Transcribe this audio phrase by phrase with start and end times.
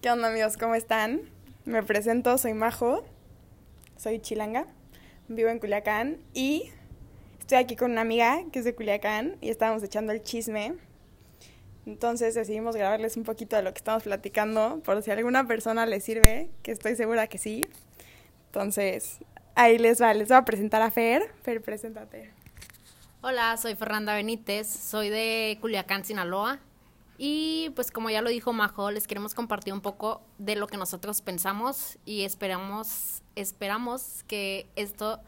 [0.00, 0.56] ¿Qué onda amigos?
[0.56, 1.20] ¿Cómo están?
[1.66, 3.04] Me presento, soy Majo,
[3.98, 4.66] soy chilanga,
[5.28, 6.70] vivo en Culiacán y
[7.38, 10.76] estoy aquí con una amiga que es de Culiacán y estábamos echando el chisme.
[11.84, 15.84] Entonces decidimos grabarles un poquito de lo que estamos platicando por si a alguna persona
[15.84, 17.66] le sirve, que estoy segura que sí.
[18.46, 19.18] Entonces,
[19.54, 21.30] ahí les va, les voy a presentar a Fer.
[21.42, 22.32] Fer, preséntate.
[23.20, 26.58] Hola, soy Fernanda Benítez, soy de Culiacán, Sinaloa.
[27.22, 30.78] Y pues como ya lo dijo Majo, les queremos compartir un poco de lo que
[30.78, 35.20] nosotros pensamos y esperamos, esperamos que esto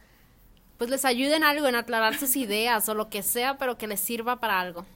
[0.78, 3.86] pues les ayude en algo, en aclarar sus ideas o lo que sea, pero que
[3.86, 4.86] les sirva para algo.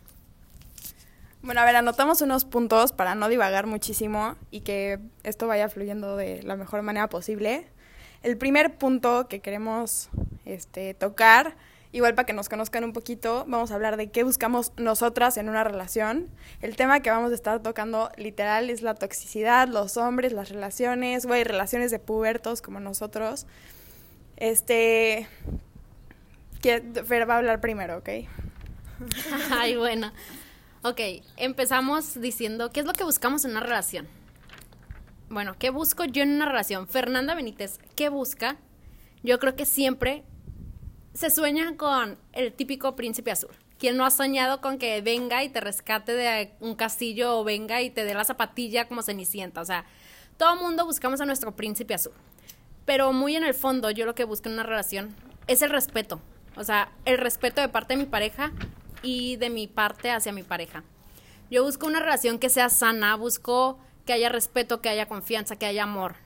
[1.43, 6.17] Bueno, a ver, anotamos unos puntos para no divagar muchísimo y que esto vaya fluyendo
[6.17, 7.69] de la mejor manera posible.
[8.23, 10.09] El primer punto que queremos
[10.47, 11.57] este, tocar
[11.93, 15.49] Igual para que nos conozcan un poquito, vamos a hablar de qué buscamos nosotras en
[15.49, 16.29] una relación.
[16.61, 21.27] El tema que vamos a estar tocando literal es la toxicidad, los hombres, las relaciones,
[21.27, 23.47] güey, relaciones de pubertos como nosotros.
[24.37, 25.29] Este...
[26.63, 28.09] Fer va a hablar primero, ¿ok?
[29.51, 30.13] Ay, bueno.
[30.83, 31.01] Ok,
[31.37, 34.09] empezamos diciendo, ¿qué es lo que buscamos en una relación?
[35.29, 36.87] Bueno, ¿qué busco yo en una relación?
[36.87, 38.57] Fernanda Benítez, ¿qué busca?
[39.23, 40.23] Yo creo que siempre
[41.17, 43.51] se sueña con el típico príncipe azul.
[43.79, 47.81] ¿Quién no ha soñado con que venga y te rescate de un castillo o venga
[47.81, 49.63] y te dé la zapatilla como cenicienta?
[49.63, 49.87] O sea,
[50.37, 52.13] todo mundo buscamos a nuestro príncipe azul.
[52.85, 56.21] Pero muy en el fondo, yo lo que busco en una relación es el respeto.
[56.55, 58.53] O sea, el respeto de parte de mi pareja
[59.03, 60.85] y de mi parte hacia mi pareja.
[61.51, 65.65] Yo busco una relación que sea sana, busco que haya respeto, que haya confianza, que
[65.65, 66.17] haya amor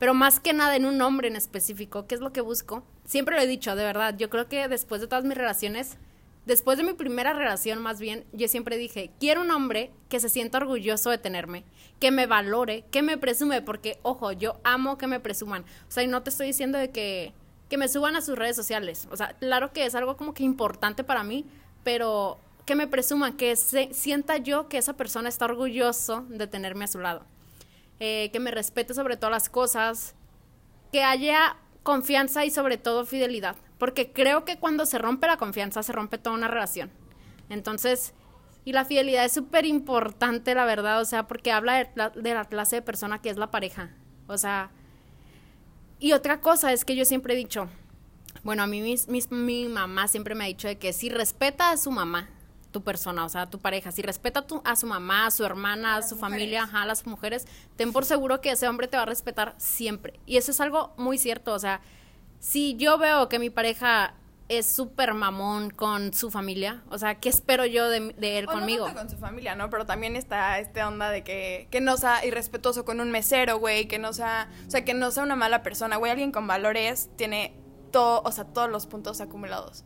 [0.00, 2.82] pero más que nada en un hombre en específico, ¿qué es lo que busco?
[3.10, 5.98] Siempre lo he dicho, de verdad, yo creo que después de todas mis relaciones,
[6.46, 10.28] después de mi primera relación más bien, yo siempre dije, quiero un hombre que se
[10.28, 11.64] sienta orgulloso de tenerme,
[11.98, 15.62] que me valore, que me presume, porque, ojo, yo amo que me presuman.
[15.88, 17.32] O sea, y no te estoy diciendo de que,
[17.68, 19.08] que me suban a sus redes sociales.
[19.10, 21.44] O sea, claro que es algo como que importante para mí,
[21.82, 26.84] pero que me presuman, que se, sienta yo que esa persona está orgulloso de tenerme
[26.84, 27.26] a su lado.
[27.98, 30.14] Eh, que me respete sobre todas las cosas,
[30.92, 35.82] que haya confianza y sobre todo fidelidad, porque creo que cuando se rompe la confianza
[35.82, 36.90] se rompe toda una relación.
[37.48, 38.14] Entonces,
[38.64, 42.34] y la fidelidad es súper importante, la verdad, o sea, porque habla de la, de
[42.34, 43.90] la, clase de persona que es la pareja.
[44.26, 44.70] O sea,
[45.98, 47.68] y otra cosa es que yo siempre he dicho,
[48.42, 48.96] bueno, a mí
[49.30, 52.28] mi mamá siempre me ha dicho de que si respeta a su mamá,
[52.70, 53.92] tu persona, o sea, tu pareja.
[53.92, 57.92] Si respeta a, su mamá, a su hermana, a, su familia, a las mujeres, ten
[57.92, 60.20] por seguro que ese hombre te va a respetar siempre.
[60.26, 61.80] Y eso es algo muy cierto, o sea,
[62.38, 64.14] si yo veo que mi pareja
[64.48, 68.88] es súper mamón con su familia, o sea, ¿qué espero yo de, él conmigo?
[68.88, 69.70] No con su familia, ¿no?
[69.70, 73.86] Pero también está esta onda de que, que no sea irrespetuoso con un mesero, güey,
[73.86, 77.10] que no sea, o sea, que no sea una mala persona, güey, alguien con valores
[77.16, 77.54] tiene
[77.92, 79.84] todo, o sea, todos los puntos acumulados.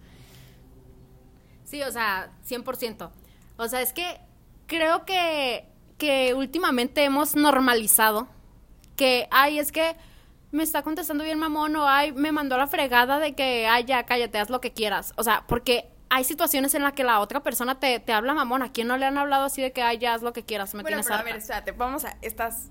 [1.74, 3.10] Sí, o sea, 100%.
[3.56, 4.20] O sea, es que
[4.68, 5.66] creo que,
[5.98, 8.28] que últimamente hemos normalizado
[8.94, 9.96] que, ay, es que
[10.52, 14.04] me está contestando bien mamón o ay, me mandó la fregada de que, ay, ya
[14.04, 15.14] cállate, haz lo que quieras.
[15.16, 18.62] O sea, porque hay situaciones en las que la otra persona te, te habla mamón.
[18.62, 20.74] ¿A quién no le han hablado así de que, ay, ya haz lo que quieras?
[20.74, 22.70] Me bueno, pero a ver, espérate, vamos a, estas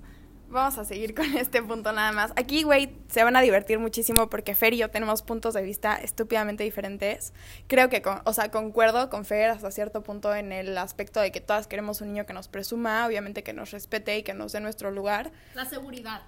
[0.53, 2.31] vamos a seguir con este punto nada más.
[2.36, 5.96] Aquí, güey, se van a divertir muchísimo porque Fer y yo tenemos puntos de vista
[5.96, 7.34] estúpidamente diferentes.
[7.68, 11.31] Creo que, con, o sea, concuerdo con Fer hasta cierto punto en el aspecto de
[11.31, 14.53] que todas queremos un niño que nos presuma, obviamente que nos respete y que nos
[14.53, 15.31] dé nuestro lugar.
[15.56, 16.22] La seguridad.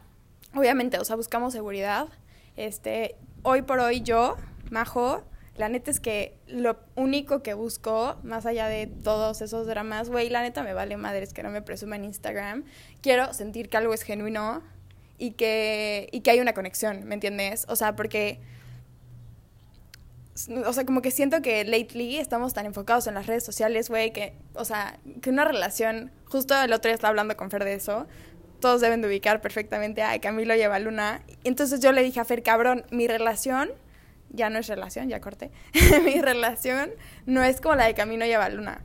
[0.53, 2.07] Obviamente, o sea, buscamos seguridad.
[2.55, 4.37] Este, hoy por hoy yo,
[4.69, 5.23] Majo,
[5.57, 10.29] la neta es que lo único que busco, más allá de todos esos dramas, güey,
[10.29, 12.65] la neta me vale madres que no me presuma en Instagram.
[13.01, 14.61] Quiero sentir que algo es genuino
[15.17, 17.65] y que, y que hay una conexión, ¿me entiendes?
[17.69, 18.39] O sea, porque...
[20.65, 24.11] O sea, como que siento que lately estamos tan enfocados en las redes sociales, güey,
[24.11, 27.75] que, o sea, que una relación, justo el otro día estaba hablando con Fer de
[27.75, 28.05] eso,
[28.59, 31.21] todos deben de ubicar perfectamente a Camilo lleva Luna.
[31.45, 33.69] Entonces yo le dije a Fer, cabrón, mi relación
[34.29, 35.51] ya no es relación, ya corté.
[36.03, 36.91] mi relación
[37.25, 38.81] no es como la de Camino y Luna.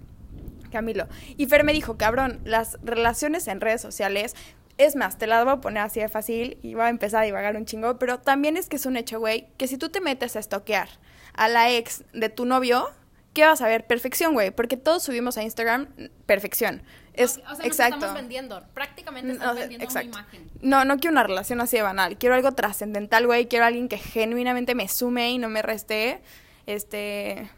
[0.71, 1.09] Camilo.
[1.37, 4.35] Y Fer me dijo, cabrón, las relaciones en redes sociales,
[4.79, 7.27] es más, te las voy a poner así de fácil y voy a empezar a
[7.27, 10.01] divagar un chingo, pero también es que es un hecho, güey, que si tú te
[10.01, 10.89] metes a estoquear
[11.35, 12.89] a la ex de tu novio,
[13.35, 13.87] ¿qué vas a ver?
[13.87, 15.89] Perfección, güey, porque todos subimos a Instagram
[16.25, 16.83] perfección.
[17.15, 17.97] Es, o sea, exacto.
[17.97, 20.51] estamos vendiendo, prácticamente estamos vendiendo una imagen.
[20.63, 23.99] No, no quiero una relación así de banal, quiero algo trascendental, güey, quiero alguien que
[23.99, 26.21] genuinamente me sume y no me reste.
[26.67, 27.51] Este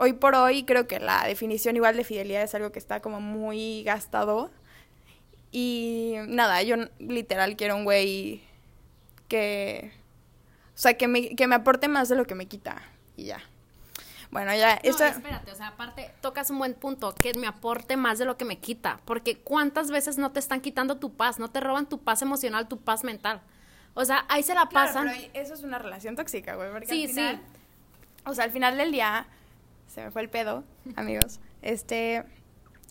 [0.00, 3.20] hoy por hoy creo que la definición igual de fidelidad es algo que está como
[3.20, 4.50] muy gastado
[5.52, 8.42] Y nada, yo literal quiero un güey
[9.28, 9.92] que...
[10.74, 12.82] O sea, que me, que me aporte más de lo que me quita.
[13.16, 13.40] Y ya.
[14.30, 14.80] Bueno, ya.
[14.84, 18.36] No, espérate, o sea, aparte, tocas un buen punto, que me aporte más de lo
[18.36, 19.00] que me quita.
[19.04, 21.38] Porque ¿cuántas veces no te están quitando tu paz?
[21.38, 23.40] No te roban tu paz emocional, tu paz mental.
[23.94, 25.04] O sea, ahí se la pasan.
[25.04, 26.70] Claro, pero eso es una relación tóxica, güey.
[26.70, 27.42] Porque Sí, al final, sí.
[28.24, 29.26] O sea, al final del día,
[29.88, 30.64] se me fue el pedo,
[30.96, 31.40] amigos.
[31.62, 32.24] Este.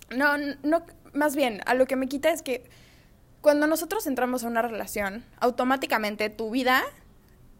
[0.10, 0.84] No, no,
[1.14, 2.70] más bien, a lo que me quita es que
[3.42, 6.84] cuando nosotros entramos a una relación, automáticamente tu vida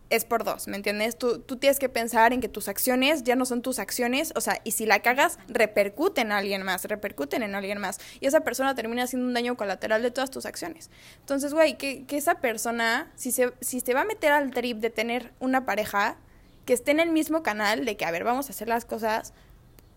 [0.10, 1.18] es por dos, ¿me entiendes?
[1.18, 4.42] Tú, tú tienes que pensar en que tus acciones ya no son tus acciones, o
[4.42, 8.42] sea, y si la cagas, repercuten en alguien más, repercuten en alguien más, y esa
[8.42, 10.90] persona termina haciendo un daño colateral de todas tus acciones.
[11.20, 14.80] Entonces, güey, que, que esa persona, si se, si se va a meter al trip
[14.80, 16.18] de tener una pareja,
[16.66, 19.34] que esté en el mismo canal, de que, a ver, vamos a hacer las cosas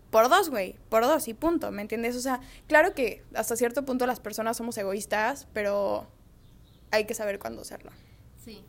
[0.09, 2.15] por dos, güey, por dos y punto, ¿me entiendes?
[2.15, 6.07] O sea, claro que hasta cierto punto las personas somos egoístas, pero
[6.91, 7.91] hay que saber cuándo hacerlo.
[8.43, 8.63] Sí.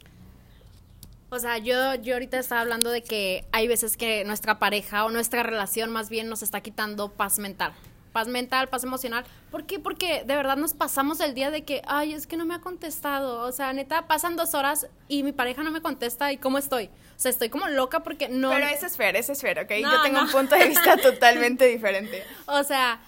[1.31, 5.11] O sea, yo, yo ahorita estaba hablando de que hay veces que nuestra pareja o
[5.11, 7.73] nuestra relación más bien nos está quitando paz mental.
[8.13, 9.25] Paz mental, paz emocional.
[9.51, 9.81] ¿Por qué?
[9.81, 12.61] Porque de verdad nos pasamos el día de que, ay, es que no me ha
[12.61, 13.41] contestado.
[13.41, 16.87] O sea, neta, pasan dos horas y mi pareja no me contesta y cómo estoy.
[16.87, 18.51] O sea, estoy como loca porque no...
[18.51, 19.71] Pero ese es fair, es fair, ¿ok?
[19.83, 20.27] No, Yo tengo no.
[20.27, 22.23] un punto de vista totalmente diferente.
[22.47, 23.01] O sea,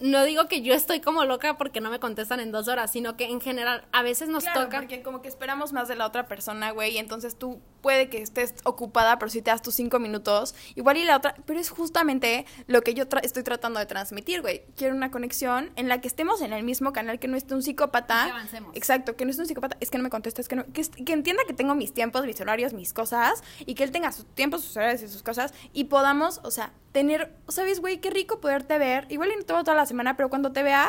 [0.00, 3.16] no digo que yo estoy como loca porque no me contestan en dos horas, sino
[3.16, 4.78] que en general a veces nos Claro, toca...
[4.78, 8.22] porque como que esperamos más de la otra persona, güey, y entonces tú puede que
[8.22, 11.68] estés ocupada, pero si te das tus cinco minutos, igual y la otra, pero es
[11.70, 14.62] justamente lo que yo tra- estoy tratando de transmitir, güey.
[14.76, 17.62] Quiero una conexión en la que estemos en el mismo canal, que no esté un
[17.62, 18.24] psicópata.
[18.24, 18.74] Que avancemos.
[18.76, 20.82] Exacto, que no esté un psicópata, es que no me contesta, es que no, que,
[20.82, 24.24] que entienda que tengo mis tiempos, mis horarios, mis cosas, y que él tenga sus
[24.34, 27.98] tiempos, sus horarios y sus cosas, y podamos, o sea, tener, ¿sabes, güey?
[28.00, 30.62] Qué rico poderte ver, igual y no te veo toda la semana, pero cuando te
[30.62, 30.88] vea,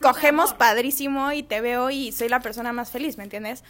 [0.00, 3.64] cogemos padrísimo y te veo y soy la persona más feliz, ¿me entiendes?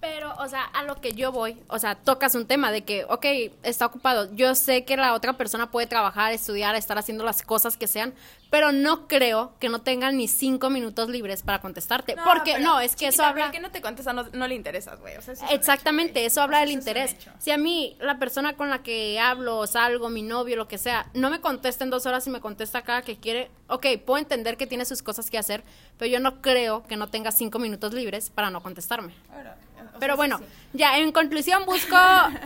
[0.00, 3.04] Pero, o sea, a lo que yo voy, o sea, tocas un tema de que,
[3.04, 3.26] ok,
[3.64, 4.32] está ocupado.
[4.34, 8.14] Yo sé que la otra persona puede trabajar, estudiar, estar haciendo las cosas que sean,
[8.48, 12.16] pero no creo que no tengan ni cinco minutos libres para contestarte.
[12.24, 13.50] porque, no, es que eso habla...
[13.50, 15.16] que no te contesta no, no le interesas, güey.
[15.16, 17.16] O sea, eso es un Exactamente, hecho, eso habla O del eso interés.
[17.40, 21.10] Si a mí, la persona con la que hablo, salgo, mi novio, lo que sea,
[21.12, 24.56] no me contesta en dos horas y me contesta cada que quiere, ok, puedo entender
[24.56, 25.64] que tiene sus cosas que hacer,
[25.98, 29.12] pero yo no creo que no tenga cinco minutos libres para no contestarme.
[29.32, 29.67] Ahora, o
[29.98, 30.40] Pero bueno,
[30.72, 31.96] ya en conclusión busco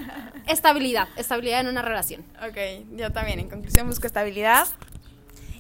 [0.49, 2.25] estabilidad, estabilidad en una relación.
[2.47, 3.41] Ok, yo también.
[3.41, 4.67] En conclusión, busco estabilidad.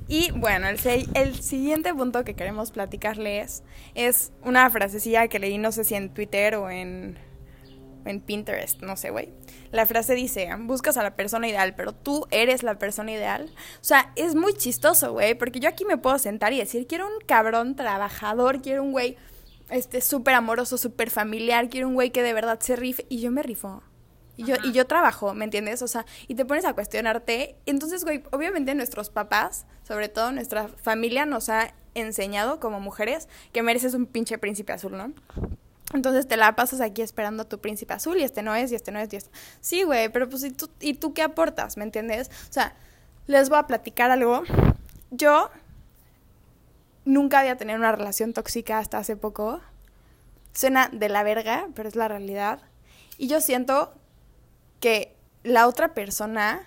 [0.08, 0.78] Y bueno, el,
[1.14, 3.62] el siguiente punto que queremos platicarles
[3.94, 7.18] es una frasecilla que leí, no sé si en Twitter o en,
[8.04, 9.30] en Pinterest, no sé, güey.
[9.70, 13.50] La frase dice, buscas a la persona ideal, pero tú eres la persona ideal.
[13.80, 17.06] O sea, es muy chistoso, güey, porque yo aquí me puedo sentar y decir, quiero
[17.06, 19.16] un cabrón trabajador, quiero un güey
[19.72, 23.30] este súper amoroso, súper familiar, quiero un güey que de verdad se rife, y yo
[23.30, 23.82] me rifo.
[24.36, 25.82] Y yo, y yo trabajo, ¿me entiendes?
[25.82, 27.56] O sea, y te pones a cuestionarte.
[27.66, 33.62] Entonces, güey, obviamente nuestros papás, sobre todo nuestra familia, nos ha enseñado como mujeres que
[33.62, 35.12] mereces un pinche príncipe azul, ¿no?
[35.92, 38.74] Entonces te la pasas aquí esperando a tu príncipe azul y este no es, y
[38.74, 39.30] este no es, y este.
[39.60, 41.76] Sí, güey, pero pues ¿y tú, ¿y tú qué aportas?
[41.76, 42.30] ¿Me entiendes?
[42.48, 42.74] O sea,
[43.26, 44.42] les voy a platicar algo.
[45.10, 45.50] Yo
[47.04, 49.60] nunca había tenido una relación tóxica hasta hace poco.
[50.54, 52.60] Suena de la verga, pero es la realidad.
[53.18, 53.94] Y yo siento
[54.80, 56.62] que la otra persona,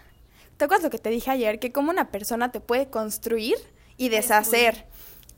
[0.57, 1.59] ¿te acuerdas lo que te dije ayer?
[1.59, 3.57] Que como una persona te puede construir
[3.97, 4.85] y deshacer.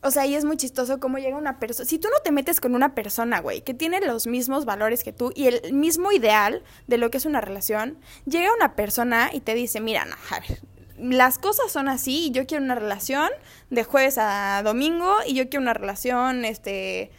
[0.03, 1.89] O sea, y es muy chistoso cómo llega una persona.
[1.89, 5.11] Si tú no te metes con una persona, güey, que tiene los mismos valores que
[5.11, 9.41] tú y el mismo ideal de lo que es una relación, llega una persona y
[9.41, 10.59] te dice, mira, no, a ver,
[10.97, 13.29] las cosas son así y yo quiero una relación
[13.69, 17.11] de jueves a domingo y yo quiero una relación, este,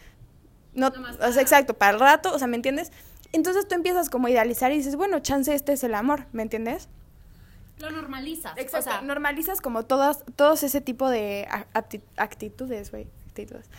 [0.73, 2.91] no, Nomás o sea, exacto, para el rato, o sea, ¿me entiendes?
[3.31, 6.41] Entonces tú empiezas como a idealizar y dices, bueno, chance este es el amor, ¿me
[6.41, 6.89] entiendes?
[7.79, 8.57] Lo normalizas.
[8.57, 11.47] Exacto, O sea, normalizas como todas, todos ese tipo de
[12.17, 13.69] actitudes, güey, actitudes.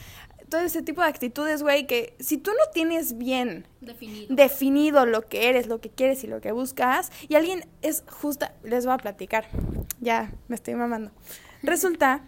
[0.50, 4.34] Todo ese tipo de actitudes, güey, que si tú no tienes bien definido.
[4.34, 8.54] definido lo que eres, lo que quieres y lo que buscas, y alguien es justa,
[8.64, 9.46] les voy a platicar,
[10.00, 11.12] ya me estoy mamando.
[11.62, 12.22] Resulta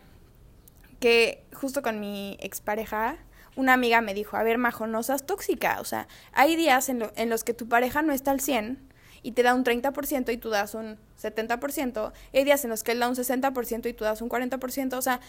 [1.00, 3.16] que justo con mi expareja,
[3.56, 7.00] una amiga me dijo, a ver, Majo, no seas tóxica, o sea, hay días en,
[7.00, 8.78] lo- en los que tu pareja no está al 100
[9.24, 12.92] y te da un 30% y tú das un 70%, hay días en los que
[12.92, 15.20] él da un 60% y tú das un 40%, o sea,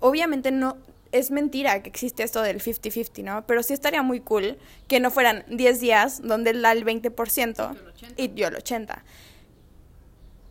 [0.00, 0.76] obviamente no
[1.14, 3.46] es mentira que existe esto del 50-50, ¿no?
[3.46, 7.76] Pero sí estaría muy cool que no fueran 10 días donde él da el 20%
[8.16, 8.98] y yo el 80%.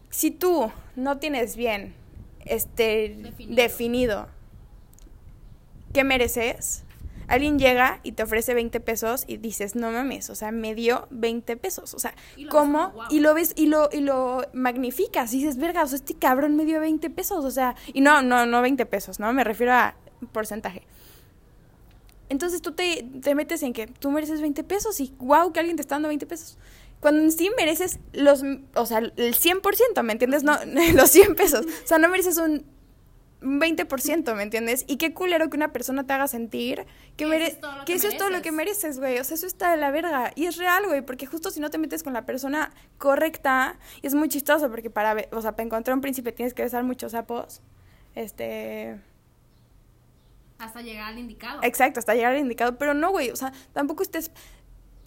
[0.10, 1.93] Si tú no tienes bien
[2.46, 3.55] este Definido.
[3.55, 4.27] definido
[5.91, 6.84] qué mereces,
[7.27, 11.08] alguien llega y te ofrece 20 pesos y dices, no mames, o sea, me dio
[11.12, 11.93] 20 pesos.
[11.93, 12.89] O sea, Y lo ves ¿cómo?
[12.91, 13.03] wow.
[13.10, 16.55] Y lo ves y lo, y lo magnificas y dices, verga, o sea, este cabrón
[16.55, 17.43] me dio 20 pesos.
[17.43, 19.34] O sea, y no, no, no 20 pesos, ¿no?
[19.34, 19.96] Me refiero a
[20.27, 20.84] porcentaje.
[22.30, 25.75] Entonces tú te, te metes en que tú mereces 20 pesos y wow, que alguien
[25.75, 26.58] te está dando 20 pesos.
[27.00, 28.44] Cuando en sí mereces los,
[28.75, 30.44] o sea, el 100%, ¿me entiendes?
[30.44, 30.58] No,
[30.96, 31.65] los 100 pesos.
[31.65, 32.65] O sea, no mereces un,
[33.42, 34.86] un 20%, ¿me entiendes?
[34.88, 36.86] Y qué culero que una persona te haga sentir
[37.18, 39.20] que, mere- eso es que que eso es todo lo que mereces, güey.
[39.20, 40.32] O sea, eso está de la verga.
[40.36, 44.08] Y es real, güey, porque justo si no te metes con la persona correcta, y
[44.08, 47.12] es muy chistoso porque para, o sea, para encontrar un príncipe tienes que besar muchos
[47.12, 47.62] sapos.
[48.15, 48.98] Este...
[50.60, 51.60] Hasta llegar al indicado.
[51.64, 54.32] Exacto, hasta llegar al indicado, pero no, güey, o sea, tampoco estés...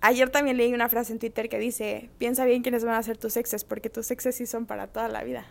[0.01, 3.17] Ayer también leí una frase en Twitter que dice, piensa bien quiénes van a ser
[3.17, 5.47] tus exes, porque tus exes sí son para toda la vida.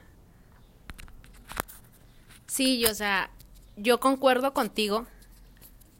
[2.46, 3.32] Sí, yo, o sea,
[3.75, 5.08] yo concuerdo contigo.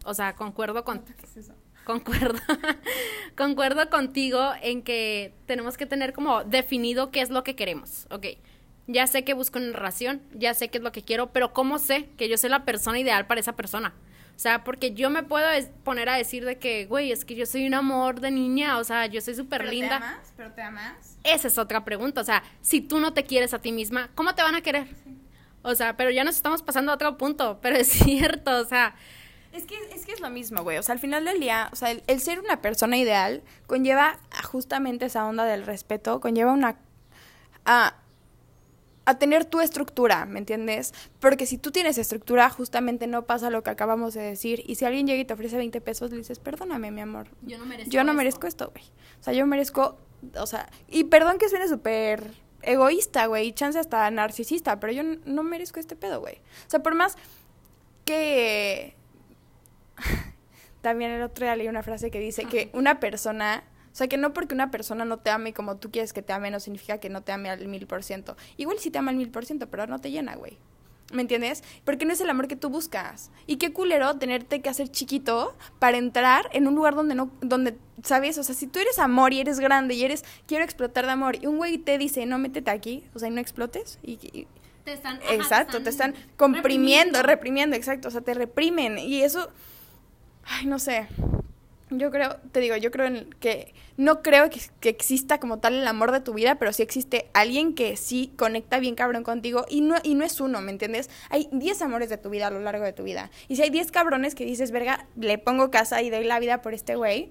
[0.06, 1.04] O sea, concuerdo con...
[1.84, 2.40] Concuerdo.
[3.38, 8.08] concuerdo contigo en que tenemos que tener como definido qué es lo que queremos.
[8.10, 8.26] Ok.
[8.88, 11.80] Ya sé que busco una relación, ya sé qué es lo que quiero, pero ¿cómo
[11.80, 13.94] sé que yo soy la persona ideal para esa persona?
[14.36, 15.48] O sea, porque yo me puedo
[15.84, 18.84] poner a decir de que, güey, es que yo soy un amor de niña, o
[18.84, 20.22] sea, yo soy súper linda.
[20.36, 21.18] ¿Pero te amas?
[21.24, 22.20] Esa es otra pregunta.
[22.20, 24.88] O sea, si tú no te quieres a ti misma, ¿cómo te van a querer?
[25.62, 28.96] O sea, pero ya nos estamos pasando a otro punto, pero es cierto, o sea,
[29.54, 30.78] Es que, es que es lo mismo, güey.
[30.78, 34.20] O sea, al final del día, o sea, el, el ser una persona ideal conlleva
[34.44, 36.76] justamente esa onda del respeto, conlleva una...
[37.66, 37.96] a,
[39.06, 40.94] a tener tu estructura, ¿me entiendes?
[41.20, 44.64] Porque si tú tienes estructura, justamente no pasa lo que acabamos de decir.
[44.66, 47.28] Y si alguien llega y te ofrece 20 pesos, le dices, perdóname, mi amor.
[47.44, 48.18] yo no merezco Yo no esto.
[48.18, 48.84] merezco esto, güey.
[49.20, 49.98] O sea, yo merezco,
[50.38, 52.32] o sea, y perdón que suene súper
[52.64, 56.36] egoísta, güey, y chance hasta narcisista, pero yo no merezco este pedo, güey.
[56.66, 57.16] O sea, por más
[58.06, 58.96] que...
[60.82, 63.64] También el otro día leí una frase que dice que una persona,
[63.96, 66.34] o sea, que no porque una persona no te ame como tú quieres que te
[66.34, 68.36] ame, no significa que no te ame al mil por ciento.
[68.58, 70.58] Igual sí te ama al mil por ciento, pero no te llena, güey.
[71.14, 71.64] ¿Me entiendes?
[71.86, 73.32] Porque no es el amor que tú buscas.
[73.48, 77.78] Y qué culero tenerte que hacer chiquito para entrar en un lugar donde no, donde,
[78.04, 78.38] ¿sabes?
[78.38, 81.38] O sea, si tú eres amor y eres grande y eres, quiero explotar de amor,
[81.42, 84.46] y un güey te dice, no, métete aquí, o sea, y no explotes, y, y-
[84.84, 89.50] Te están, ajá, exacto, te están comprimiendo, reprimiendo, exacto, o sea, te reprimen, y eso,
[90.44, 91.08] ay, no sé.
[91.92, 95.76] Yo creo, te digo, yo creo en que no creo que, que exista como tal
[95.76, 99.66] el amor de tu vida, pero sí existe alguien que sí conecta bien cabrón contigo
[99.70, 101.12] y no, y no es uno, ¿me entiendes?
[101.30, 103.30] Hay 10 amores de tu vida a lo largo de tu vida.
[103.48, 106.64] Y si hay 10 cabrones que dices, verga, le pongo casa y doy la vida
[106.64, 107.30] por este güey,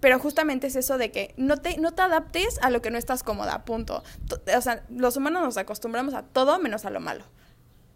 [0.00, 2.98] pero justamente es eso de que no te, no te adaptes a lo que no
[2.98, 4.02] estás cómoda, punto.
[4.28, 7.24] To- O sea, los humanos nos acostumbramos a todo menos a lo malo.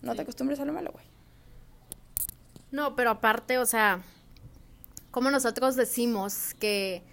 [0.00, 1.04] No te acostumbres a lo malo, güey.
[2.70, 4.02] No, pero aparte, o sea,
[5.14, 7.04] como nosotros decimos que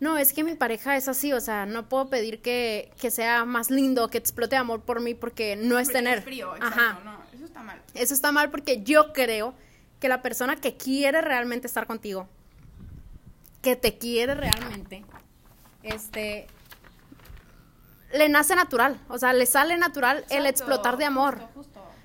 [0.00, 3.44] no, es que mi pareja es así, o sea, no puedo pedir que, que sea
[3.44, 6.24] más lindo, que explote amor por mí porque no es tener.
[6.60, 6.98] Ajá.
[7.04, 7.80] no, eso está mal.
[7.94, 9.54] Eso está mal porque yo creo
[10.00, 12.28] que la persona que quiere realmente estar contigo,
[13.62, 15.04] que te quiere realmente,
[15.84, 16.48] este,
[18.12, 21.38] le nace natural, o sea, le sale natural el explotar de amor.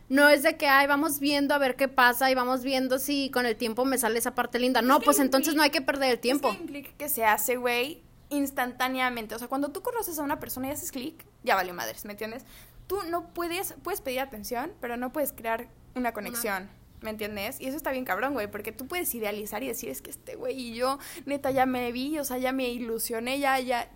[0.09, 3.29] No es de que, ay, vamos viendo a ver qué pasa y vamos viendo si
[3.29, 4.81] con el tiempo me sale esa parte linda.
[4.81, 6.51] No, pues entonces no hay que perder el tiempo.
[6.51, 9.35] Es que clic que se hace, güey, instantáneamente.
[9.35, 12.11] O sea, cuando tú conoces a una persona y haces clic, ya valió madres, ¿me
[12.11, 12.45] entiendes?
[12.87, 16.69] Tú no puedes, puedes pedir atención, pero no puedes crear una conexión.
[17.01, 17.61] ¿Me entiendes?
[17.61, 20.35] Y eso está bien cabrón, güey, porque tú puedes idealizar y decir, es que este
[20.35, 23.91] güey y yo, neta, ya me vi, o sea, ya me ilusioné, ya, ya,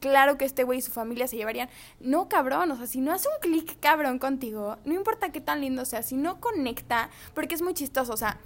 [0.00, 1.68] claro que este güey y su familia se llevarían.
[2.00, 5.60] No, cabrón, o sea, si no hace un clic cabrón contigo, no importa qué tan
[5.60, 8.38] lindo sea, si no conecta, porque es muy chistoso, o sea,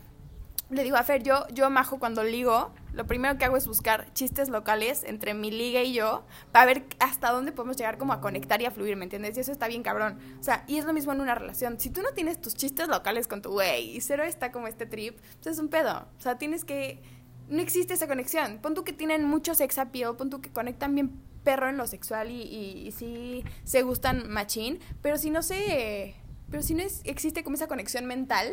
[0.70, 4.12] le digo a Fer, yo, yo majo cuando ligo, lo primero que hago es buscar
[4.14, 8.20] chistes locales entre mi liga y yo para ver hasta dónde podemos llegar como a
[8.20, 9.36] conectar y a fluir, ¿me entiendes?
[9.36, 10.18] Y eso está bien cabrón.
[10.38, 11.80] O sea, y es lo mismo en una relación.
[11.80, 14.86] Si tú no tienes tus chistes locales con tu güey y cero está como este
[14.86, 16.06] trip, pues es un pedo.
[16.18, 17.02] O sea, tienes que...
[17.48, 18.60] No existe esa conexión.
[18.62, 21.86] Pon tú que tienen mucho sex appeal, pon tú que conectan bien perro en lo
[21.86, 26.14] sexual y, y, y sí se gustan machín, pero si no se...
[26.50, 28.52] Pero si no existe como esa conexión mental,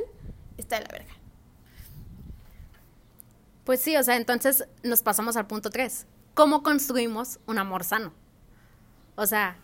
[0.58, 1.14] está de la verga.
[3.64, 6.06] Pues sí, o sea, entonces nos pasamos al punto 3.
[6.36, 8.14] ¿Cómo construimos un amor sano?
[9.16, 9.58] O sea,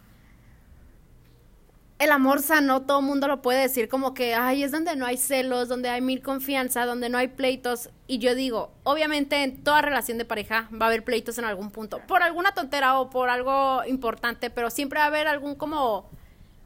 [2.03, 5.17] el amor sano, todo mundo lo puede decir como que, ay, es donde no hay
[5.17, 7.89] celos, donde hay mil confianza, donde no hay pleitos.
[8.07, 11.71] Y yo digo, obviamente en toda relación de pareja va a haber pleitos en algún
[11.71, 16.09] punto, por alguna tontera o por algo importante, pero siempre va a haber algún como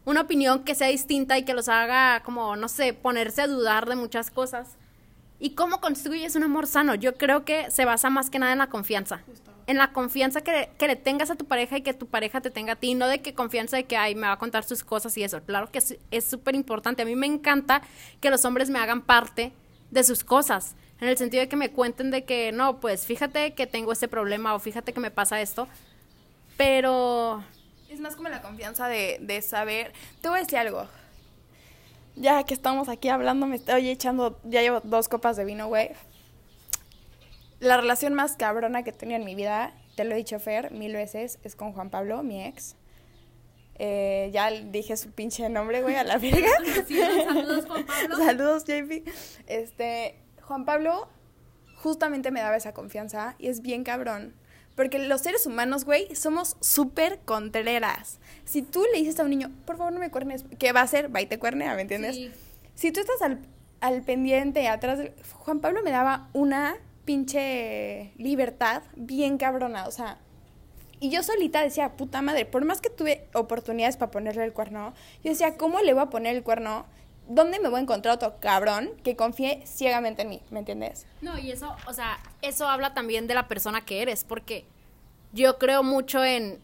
[0.06, 3.88] una opinión que sea distinta y que los haga como, no sé, ponerse a dudar
[3.88, 4.78] de muchas cosas.
[5.40, 6.96] ¿Y cómo construyes un amor sano?
[6.96, 9.22] Yo creo que se basa más que nada en la confianza.
[9.68, 12.50] En la confianza que, que, le tengas a tu pareja y que tu pareja te
[12.50, 12.96] tenga a ti.
[12.96, 15.42] No de que confianza de que, ay, me va a contar sus cosas y eso.
[15.44, 15.80] Claro que
[16.12, 17.02] es súper importante.
[17.02, 17.82] A mí me encanta
[18.22, 19.52] que los hombres me hagan parte
[19.92, 20.76] de sus cosas.
[21.00, 24.08] En el sentido de que me cuenten de que, no, pues fíjate que tengo este
[24.08, 25.68] problema o fíjate que me pasa esto.
[26.56, 27.44] Pero...
[27.90, 29.94] Es más como la confianza de, de saber...
[30.22, 30.88] Te voy a decir algo
[32.18, 35.92] ya que estamos aquí hablando, me estoy echando, ya llevo dos copas de vino, güey.
[37.60, 40.72] La relación más cabrona que he tenido en mi vida, te lo he dicho Fer
[40.72, 42.76] mil veces, es con Juan Pablo, mi ex.
[43.80, 46.50] Eh, ya dije su pinche nombre, güey, a la verga.
[46.88, 48.18] saludos, Juan Pablo.
[48.18, 49.08] Saludos, JP.
[49.48, 51.08] Este, Juan Pablo
[51.82, 54.36] justamente me daba esa confianza y es bien cabrón
[54.78, 58.20] porque los seres humanos, güey, somos súper contreras.
[58.46, 60.84] Si tú le dices a un niño, por favor no me cuernes, ¿qué va a
[60.84, 61.14] hacer?
[61.14, 62.16] Va y te cuernea, ¿me entiendes?
[62.76, 63.40] Si tú estás al,
[63.82, 65.00] al pendiente, atrás,
[65.34, 70.20] Juan Pablo me daba una pinche libertad bien cabrona, o sea,
[71.00, 74.94] y yo solita decía, puta madre, por más que tuve oportunidades para ponerle el cuerno,
[75.24, 76.86] yo decía, ¿cómo le voy a poner el cuerno
[77.28, 80.42] ¿dónde me voy a encontrar otro cabrón que confíe ciegamente en mí?
[80.50, 81.06] ¿Me entiendes?
[81.22, 84.66] No, y eso, o sea, eso habla también de la persona que eres, porque
[85.34, 86.60] yo creo mucho en,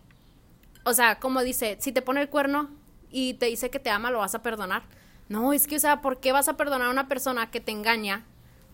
[0.85, 2.69] o sea, como dice, si te pone el cuerno
[3.11, 4.83] y te dice que te ama, lo vas a perdonar.
[5.29, 7.71] No, es que, o sea, ¿por qué vas a perdonar a una persona que te
[7.71, 8.25] engaña?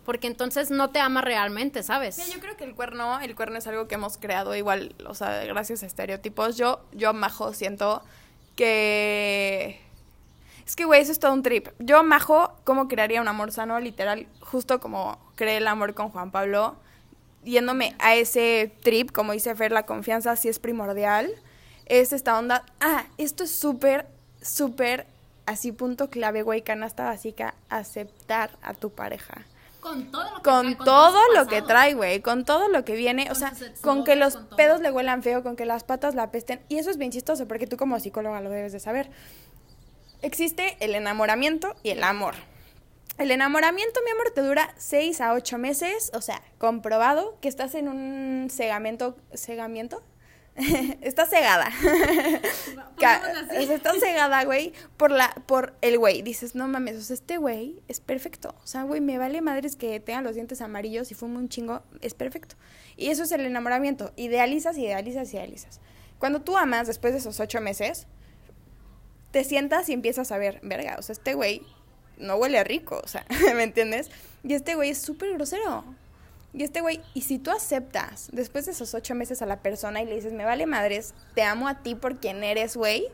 [0.10, 2.18] Porque entonces no te ama realmente, ¿sabes?
[2.34, 5.46] Yo creo que el cuerno, el cuerno es algo que hemos creado igual, o sea,
[5.46, 6.58] gracias a estereotipos.
[6.58, 8.02] Yo, yo, Majo, siento
[8.56, 9.80] que
[10.66, 11.68] es que, güey, eso es todo un trip.
[11.78, 13.80] Yo, Majo, ¿cómo crearía un amor sano?
[13.80, 16.76] Literal, justo como creé el amor con Juan Pablo,
[17.44, 21.30] yéndome a ese trip, como dice Fer, la confianza sí es primordial.
[21.86, 24.08] Es esta onda, ah, esto es súper,
[24.42, 25.06] súper,
[25.46, 29.46] así punto clave, güey, canasta básica, aceptar a tu pareja.
[29.80, 32.96] Con todo lo que con trae, todo lo que trae, güey, con todo lo que
[32.96, 36.32] viene, o sea, con que los pedos le huelan feo, con que las patas la
[36.32, 39.10] pesten, y eso es bien chistoso, porque tú como psicóloga lo debes de saber.
[40.22, 42.36] Existe el enamoramiento y el amor.
[43.18, 47.76] El enamoramiento, mi amor, te dura 6 a 8 meses, o sea, comprobado que estás
[47.76, 50.02] en un cegamiento, ¿cegamiento?
[51.02, 51.70] estás cegada.
[53.52, 56.22] estás cegada, güey, por la por el güey.
[56.22, 59.76] Dices, "No mames, o sea, este güey es perfecto." O sea, güey, me vale madres
[59.76, 62.56] que tenga los dientes amarillos y fume un chingo, es perfecto.
[62.98, 64.12] Y eso es el enamoramiento.
[64.16, 65.80] Idealizas, idealizas, idealizas.
[66.18, 68.08] Cuando tú amas después de esos ocho meses,
[69.32, 71.62] te sientas y empiezas a ver, verga, o sea, este güey
[72.18, 74.10] no huele rico, o sea, ¿me entiendes?
[74.44, 75.84] Y este güey es súper grosero.
[76.54, 80.02] Y este güey, y si tú aceptas después de esos ocho meses a la persona
[80.02, 83.08] y le dices, me vale madres, te amo a ti por quien eres, güey,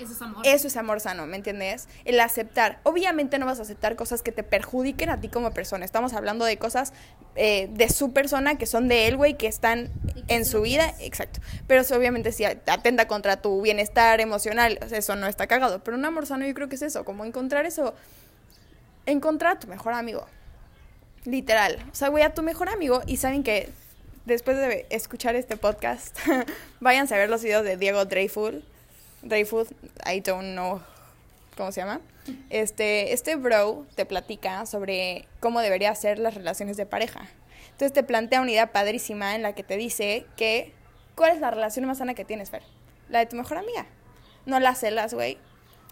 [0.00, 0.46] eso es amor.
[0.46, 1.86] Eso es amor sano, ¿me entiendes?
[2.06, 2.80] El aceptar.
[2.84, 5.84] Obviamente no vas a aceptar cosas que te perjudiquen a ti como persona.
[5.84, 6.94] Estamos hablando de cosas
[7.36, 9.90] eh, de su persona que son de él, güey, que están
[10.28, 10.94] en su vida.
[11.00, 11.40] Exacto.
[11.66, 15.84] Pero eso, obviamente si atenta contra tu bienestar emocional, eso no está cagado.
[15.84, 17.94] Pero un amor sano yo creo que es eso, como encontrar eso.
[19.04, 20.26] Encontrar a tu mejor amigo.
[21.24, 21.78] Literal.
[21.92, 23.68] O sea, güey, a tu mejor amigo y saben que
[24.24, 26.18] después de escuchar este podcast,
[26.80, 28.62] váyanse a ver los videos de Diego Dreyfus
[29.22, 29.68] Dreyfus,
[30.06, 30.80] I don't know
[31.56, 32.00] cómo se llama.
[32.48, 37.28] Este, este bro te platica sobre cómo deberían ser las relaciones de pareja.
[37.72, 40.72] Entonces te plantea una idea padrísima en la que te dice que
[41.14, 42.62] ¿cuál es la relación más sana que tienes, Fer?
[43.08, 43.86] La de tu mejor amiga.
[44.46, 45.38] No la celas, güey.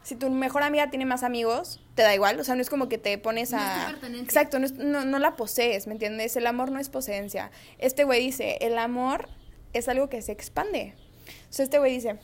[0.09, 2.40] Si tu mejor amiga tiene más amigos, te da igual.
[2.40, 3.94] O sea, no es como que te pones a...
[4.23, 6.35] Exacto, no, no, no la posees, ¿me entiendes?
[6.35, 7.51] El amor no es poseencia.
[7.77, 9.29] Este güey dice, el amor
[9.75, 10.94] es algo que se expande.
[11.27, 12.16] Entonces este güey dice,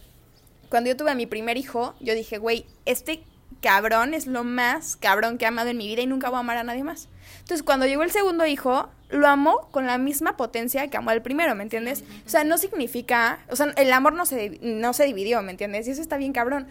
[0.71, 3.23] cuando yo tuve a mi primer hijo, yo dije, güey, este
[3.61, 6.41] cabrón es lo más cabrón que he amado en mi vida y nunca voy a
[6.41, 7.11] amar a nadie más.
[7.41, 11.21] Entonces, cuando llegó el segundo hijo, lo amó con la misma potencia que amó al
[11.21, 12.03] primero, ¿me entiendes?
[12.25, 15.87] O sea, no significa, o sea, el amor no se, no se dividió, ¿me entiendes?
[15.87, 16.67] Y eso está bien cabrón.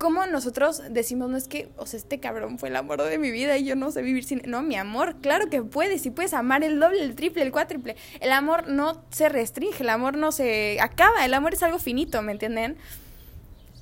[0.00, 3.30] ¿Cómo nosotros decimos, no es que, o sea, este cabrón fue el amor de mi
[3.30, 4.40] vida y yo no sé vivir sin...
[4.46, 7.96] No, mi amor, claro que puedes, y puedes amar el doble, el triple, el cuádruple.
[8.20, 12.22] El amor no se restringe, el amor no se acaba, el amor es algo finito,
[12.22, 12.78] ¿me entienden?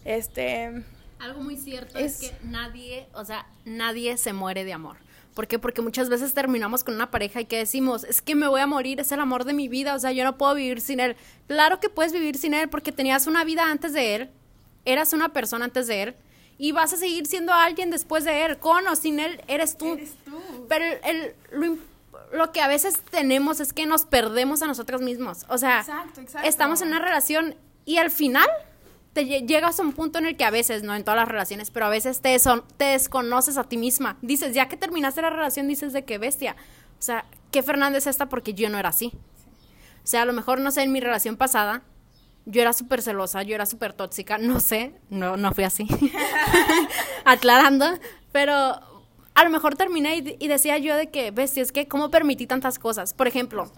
[0.05, 0.83] Este.
[1.21, 4.97] Algo muy cierto es, que nadie, o sea, nadie se muere de amor.
[5.35, 5.61] ¿Por qué?
[5.61, 8.67] Porque muchas veces terminamos con una pareja y que decimos, es que me voy a
[8.67, 11.15] morir, es el amor de mi vida, o sea, yo no puedo vivir sin él.
[11.47, 14.31] Claro que puedes vivir sin él porque tenías una vida antes de él,
[14.93, 16.17] eras una persona antes de él
[16.59, 19.95] y vas a seguir siendo alguien después de él, con o sin él, eres tú.
[19.95, 20.67] Eres tú.
[20.69, 21.79] Pero el, lo,
[22.33, 25.47] lo, que a veces tenemos es que nos perdemos a nosotros mismos.
[25.49, 25.85] O sea,
[26.45, 28.49] estamos en una relación y al final
[29.13, 31.71] te llegas a un punto en el que a veces, no en todas las relaciones,
[31.71, 34.17] pero a veces te, son, te desconoces a ti misma.
[34.23, 36.57] Dices, ya que terminaste la relación, dices de qué bestia.
[36.99, 38.29] O sea, ¿qué Fernández esta?
[38.29, 39.13] Porque yo no era así.
[40.05, 41.83] O sea, a lo mejor, no sé, en mi relación pasada,
[42.49, 45.87] yo era súper celosa, yo era súper tóxica, no sé, no, no fui así.
[47.25, 47.87] Aclarando,
[48.33, 52.11] pero a lo mejor terminé y, y, decía yo de que, bestia, es que, ¿cómo
[52.11, 53.13] permití tantas cosas?
[53.13, 53.71] Por ejemplo,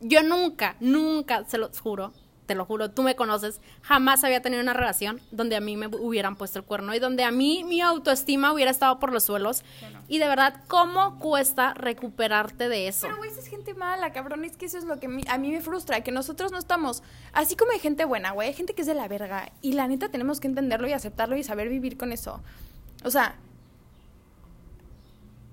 [0.00, 2.12] yo nunca, nunca, se lo juro,
[2.44, 5.86] te lo juro, tú me conoces, jamás había tenido una relación donde a mí me
[5.86, 9.64] hubieran puesto el cuerno y donde a mí mi autoestima hubiera estado por los suelos.
[10.06, 13.06] Y de verdad, ¿cómo cuesta recuperarte de eso?
[13.06, 14.44] Pero, güey, es gente mala, cabrón.
[14.44, 17.02] Es que eso es lo que a mí me frustra, que nosotros no estamos.
[17.32, 19.50] Así como hay gente buena, güey, hay gente que es de la verga.
[19.62, 22.42] Y la neta tenemos que entenderlo y aceptarlo y saber vivir con eso.
[23.04, 23.36] O sea.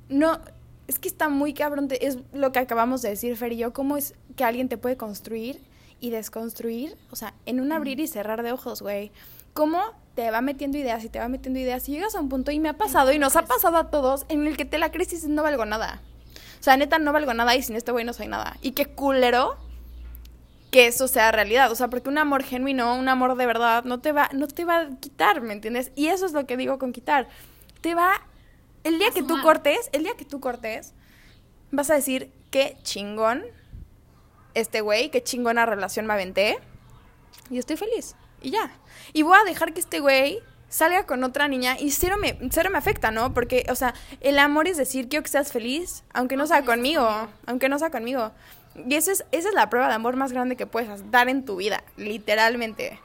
[0.10, 0.40] No.
[0.88, 1.88] Es que está muy cabrón.
[2.02, 3.72] Es lo que acabamos de decir, Fer y yo.
[3.72, 5.62] ¿Cómo es que alguien te puede construir
[6.02, 9.12] y desconstruir, o sea, en un abrir y cerrar de ojos, güey.
[9.54, 9.80] ¿Cómo
[10.16, 12.60] te va metiendo ideas y te va metiendo ideas y llegas a un punto y
[12.60, 15.28] me ha pasado y nos ha pasado a todos en el que te la crisis
[15.28, 16.02] no valgo nada.
[16.60, 18.58] O sea, neta no valgo nada y sin este güey no soy nada.
[18.62, 19.58] Y qué culero
[20.70, 24.00] que eso sea realidad, o sea, porque un amor genuino, un amor de verdad no
[24.00, 25.92] te va no te va a quitar, ¿me entiendes?
[25.96, 27.28] Y eso es lo que digo con quitar.
[27.82, 28.22] Te va
[28.84, 30.94] el día que tú cortes, el día que tú cortes
[31.72, 33.44] vas a decir qué chingón
[34.54, 36.58] este güey, qué chingona relación me aventé.
[37.50, 38.16] Y estoy feliz.
[38.42, 38.72] Y ya.
[39.14, 40.40] Y voy a dejar que este güey
[40.72, 43.34] salga con otra niña y cero me, cero me afecta, ¿no?
[43.34, 47.28] Porque, o sea, el amor es decir, quiero que seas feliz, aunque no sea conmigo,
[47.46, 48.32] aunque no sea conmigo.
[48.88, 51.46] Y esa es, esa es la prueba de amor más grande que puedes dar en
[51.46, 53.00] tu vida, literalmente.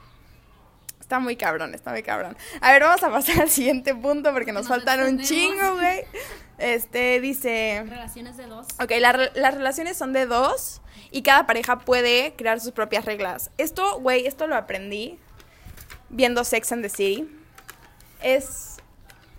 [1.00, 2.36] Está muy cabrón, está muy cabrón.
[2.60, 6.04] A ver, vamos a pasar al siguiente punto porque nos faltan un chingo, güey.
[6.58, 7.84] Este dice.
[7.86, 8.66] Relaciones de dos.
[8.80, 13.50] Ok, las relaciones son de dos y cada pareja puede crear sus propias reglas.
[13.58, 15.18] Esto, güey, esto lo aprendí
[16.08, 17.28] viendo Sex and the City.
[18.22, 18.76] Es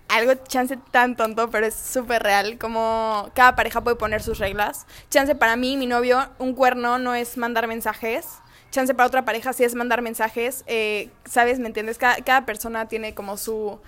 [0.07, 2.57] algo chance tan tonto, pero es súper real.
[2.57, 4.85] Como cada pareja puede poner sus reglas.
[5.09, 8.27] Chance para mí, mi novio, un cuerno no es mandar mensajes.
[8.71, 10.63] Chance para otra pareja sí es mandar mensajes.
[10.67, 11.59] Eh, ¿Sabes?
[11.59, 11.97] ¿Me entiendes?
[11.97, 13.79] cada persona tiene como su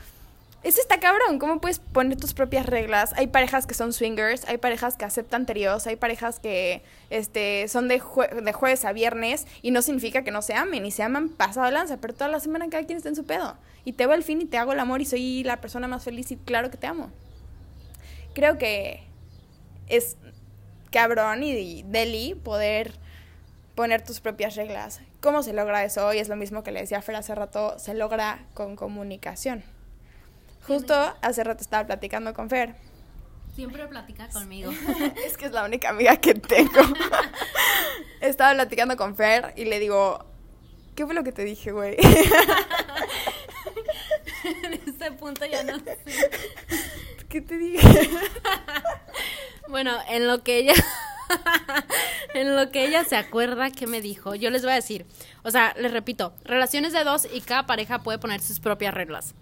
[0.62, 3.14] eso está cabrón, ¿cómo puedes poner tus propias reglas?
[3.16, 7.88] Hay parejas que son swingers, hay parejas que aceptan tríos, hay parejas que este, son
[7.88, 8.02] de,
[8.42, 11.72] de jueves a viernes y no significa que no se amen y se aman pasado
[11.72, 13.58] lanza, pero toda la semana cada quien está en su pedo.
[13.86, 16.04] Y te va al fin y te hago el amor y soy la persona más
[16.04, 17.10] feliz y claro que te amo.
[18.34, 19.04] Creo que
[19.88, 20.18] es
[20.92, 22.94] cabrón y deli poder
[23.76, 25.00] poner tus propias reglas.
[25.22, 26.14] ¿Cómo se logra eso?
[26.14, 29.64] Y es lo mismo que le decía Fer hace rato, se logra con comunicación.
[30.66, 32.76] Justo hace rato estaba platicando con Fer.
[33.56, 34.72] Siempre platica conmigo.
[35.26, 36.82] es que es la única amiga que tengo.
[38.22, 40.26] estaba platicando con Fer y le digo,
[40.96, 41.98] ¿qué fue lo que te dije, güey?
[44.64, 45.98] en este punto ya no sé.
[47.28, 48.10] ¿Qué te dije?
[49.68, 50.74] bueno, en lo que ella...
[52.34, 55.06] en lo que ella se acuerda que me dijo, yo les voy a decir,
[55.44, 59.36] o sea, les repito, relaciones de dos y cada pareja puede poner sus propias reglas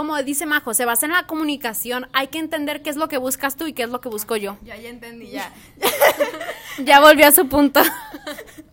[0.00, 2.08] como dice Majo, se basa en la comunicación.
[2.14, 4.34] Hay que entender qué es lo que buscas tú y qué es lo que busco
[4.34, 4.56] yo.
[4.62, 5.52] Ya, ya entendí, ya.
[6.82, 7.82] ya volvió a su punto.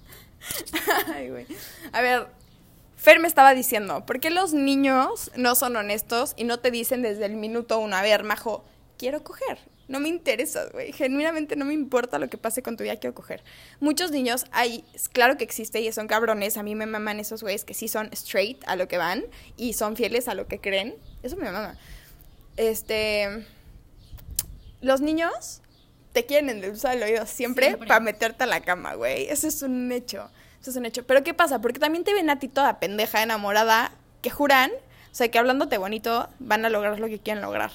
[1.14, 1.46] Ay, güey.
[1.92, 2.28] A ver,
[2.96, 7.02] Fer me estaba diciendo, ¿por qué los niños no son honestos y no te dicen
[7.02, 8.64] desde el minuto uno, a ver, Majo,
[8.98, 9.60] quiero coger?
[9.90, 10.94] No me interesa, güey.
[10.94, 13.44] Genuinamente no me importa lo que pase con tu vida, quiero coger.
[13.82, 16.56] Muchos niños, hay, claro que existe y son cabrones.
[16.56, 19.26] A mí me maman esos güeyes que sí son straight a lo que van
[19.58, 20.96] y son fieles a lo que creen.
[21.24, 21.78] Eso me mama.
[22.56, 23.46] Este.
[24.82, 25.62] Los niños
[26.14, 29.30] te quieren endulzar el oído siempre, para meterte a la cama, güey.
[29.30, 30.30] Eso es un hecho.
[30.62, 31.06] Eso es un hecho.
[31.06, 31.62] Pero ¿qué pasa?
[31.62, 34.72] Porque también te ven a ti toda pendeja, enamorada, que juran,
[35.12, 37.72] o sea, que hablándote bonito van a lograr lo que quieren lograr.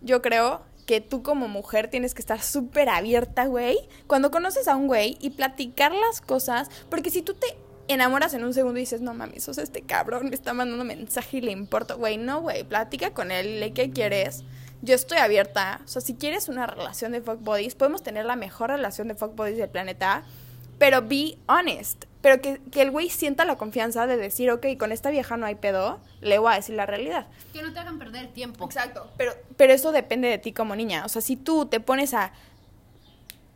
[0.00, 4.74] Yo creo que tú como mujer tienes que estar súper abierta, güey, cuando conoces a
[4.74, 7.56] un güey y platicar las cosas, porque si tú te
[7.92, 11.38] enamoras en un segundo y dices, no mames, sos este cabrón, me está mandando mensaje
[11.38, 14.44] y le importa, güey, no, güey, platica con él, le qué quieres.
[14.82, 18.36] Yo estoy abierta, o sea, si quieres una relación de fuck bodies, podemos tener la
[18.36, 20.24] mejor relación de fuck bodies del planeta,
[20.78, 22.04] pero be honest.
[22.22, 25.46] Pero que, que el güey sienta la confianza de decir, ok, con esta vieja no
[25.46, 27.26] hay pedo, le voy a decir la realidad.
[27.52, 28.66] Que no te hagan perder tiempo.
[28.66, 29.10] Exacto.
[29.16, 31.04] Pero, pero eso depende de ti como niña.
[31.06, 32.32] O sea, si tú te pones a.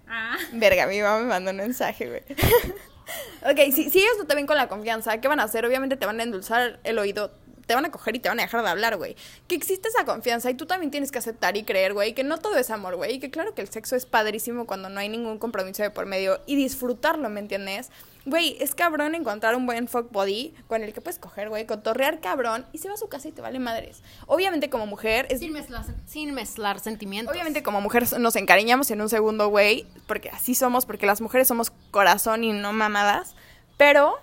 [0.08, 0.36] Ah.
[0.52, 2.22] Verga, mi mamá me mandó un mensaje, güey.
[3.42, 5.64] ok, si, ellos no te ven con la confianza, ¿qué van a hacer?
[5.64, 7.30] Obviamente te van a endulzar el oído
[7.66, 9.16] te van a coger y te van a dejar de hablar, güey.
[9.48, 12.36] Que existe esa confianza y tú también tienes que aceptar y creer, güey, que no
[12.36, 13.14] todo es amor, güey.
[13.14, 16.04] Y que claro que el sexo es padrísimo cuando no hay ningún compromiso de por
[16.04, 17.90] medio y disfrutarlo, ¿me entiendes?
[18.26, 22.20] Güey, es cabrón encontrar un buen fuck body con el que puedes coger, güey, cotorrear
[22.20, 24.02] cabrón y se va a su casa y te vale madres.
[24.26, 25.40] Obviamente como mujer es...
[25.40, 27.32] Sin mezclar, sin mezclar sentimientos.
[27.32, 31.48] Obviamente como mujer nos encariñamos en un segundo, güey, porque así somos, porque las mujeres
[31.48, 33.34] somos corazón y no mamadas,
[33.76, 34.18] pero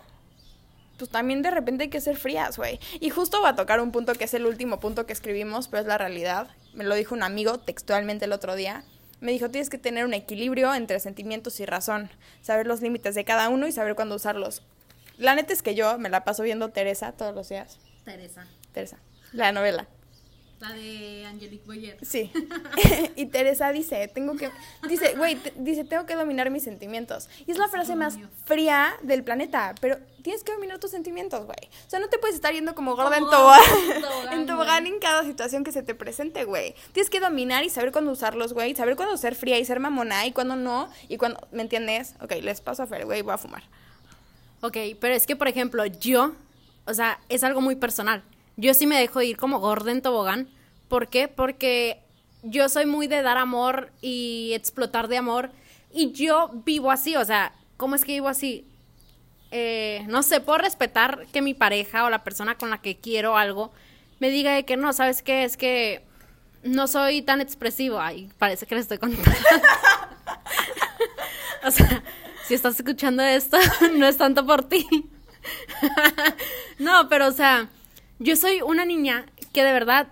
[0.98, 2.80] pues también de repente hay que ser frías, güey.
[3.00, 5.82] Y justo va a tocar un punto que es el último punto que escribimos, pero
[5.82, 6.48] es la realidad.
[6.74, 8.84] Me lo dijo un amigo textualmente el otro día
[9.22, 12.10] me dijo, tienes que tener un equilibrio entre sentimientos y razón,
[12.42, 14.64] saber los límites de cada uno y saber cuándo usarlos.
[15.18, 17.78] La neta es que yo me la paso viendo Teresa todos los días.
[18.04, 18.48] Teresa.
[18.74, 18.98] Teresa,
[19.32, 19.88] la novela.
[20.62, 21.98] La de Angelique Boyer.
[22.04, 22.32] Sí.
[23.16, 24.52] y Teresa dice, tengo que,
[24.88, 27.30] dice, güey, dice, tengo que dominar mis sentimientos.
[27.48, 31.58] Y es la frase más fría del planeta, pero tienes que dominar tus sentimientos, güey.
[31.88, 33.62] O sea, no te puedes estar yendo como gorda en tobogán,
[34.34, 36.76] en tobogán en cada situación que se te presente, güey.
[36.92, 40.28] Tienes que dominar y saber cuándo usarlos, güey, saber cuándo ser fría y ser mamona
[40.28, 42.14] y cuándo no, y cuándo, ¿me entiendes?
[42.22, 43.64] Ok, les paso a Fer, güey, voy a fumar.
[44.62, 46.36] Ok, pero es que, por ejemplo, yo,
[46.86, 48.24] o sea, es algo muy personal
[48.62, 50.48] yo sí me dejo ir como gorda en tobogán.
[50.88, 51.28] ¿Por qué?
[51.28, 52.00] Porque
[52.44, 55.50] yo soy muy de dar amor y explotar de amor.
[55.92, 58.68] Y yo vivo así, o sea, ¿cómo es que vivo así?
[59.50, 63.36] Eh, no sé, puedo respetar que mi pareja o la persona con la que quiero
[63.36, 63.72] algo
[64.20, 65.44] me diga de que no, ¿sabes qué?
[65.44, 66.04] Es que
[66.62, 68.00] no soy tan expresivo.
[68.00, 69.32] Ay, parece que le estoy contando.
[71.66, 72.04] o sea,
[72.48, 73.58] si estás escuchando esto,
[73.98, 74.86] no es tanto por ti.
[76.78, 77.68] no, pero o sea,
[78.22, 80.08] yo soy una niña que de verdad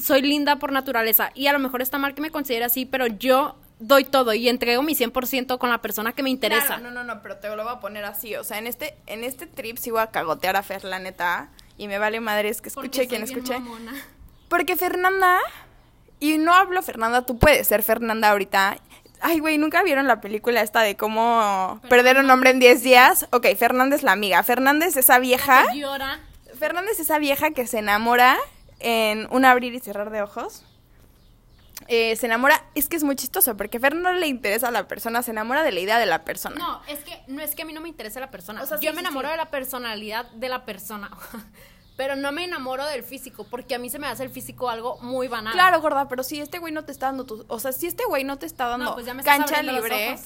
[0.00, 3.08] soy linda por naturaleza y a lo mejor está mal que me considere así, pero
[3.08, 6.78] yo doy todo y entrego mi 100% con la persona que me interesa.
[6.78, 9.24] no, no, no, pero te lo voy a poner así, o sea, en este en
[9.24, 12.68] este trip sí voy a cagotear a Fer, la neta, y me vale madres que
[12.68, 13.56] escuche quien escuche.
[14.48, 15.38] Porque Fernanda
[16.20, 18.78] y no hablo Fernanda, tú puedes ser Fernanda ahorita.
[19.22, 23.26] Ay, güey, ¿nunca vieron la película esta de cómo perder un hombre en 10 días?
[23.32, 24.42] Ok, Fernanda es la amiga.
[24.42, 25.74] Fernanda es esa vieja.
[25.74, 26.20] llora
[26.60, 28.38] Fernanda es esa vieja que se enamora
[28.80, 30.62] en un abrir y cerrar de ojos.
[31.88, 34.86] Eh, se enamora, es que es muy chistoso, porque a no le interesa a la
[34.86, 36.56] persona, se enamora de la idea de la persona.
[36.56, 38.62] No, es que no es que a mí no me interese la persona.
[38.62, 41.10] O sea, yo me enamoro de la personalidad de la persona.
[41.96, 44.98] pero no me enamoro del físico, porque a mí se me hace el físico algo
[45.00, 45.54] muy banal.
[45.54, 48.04] Claro, gorda, pero si este güey no te está dando tu, o sea, si este
[48.04, 50.18] güey no te está dando pues cancha libre,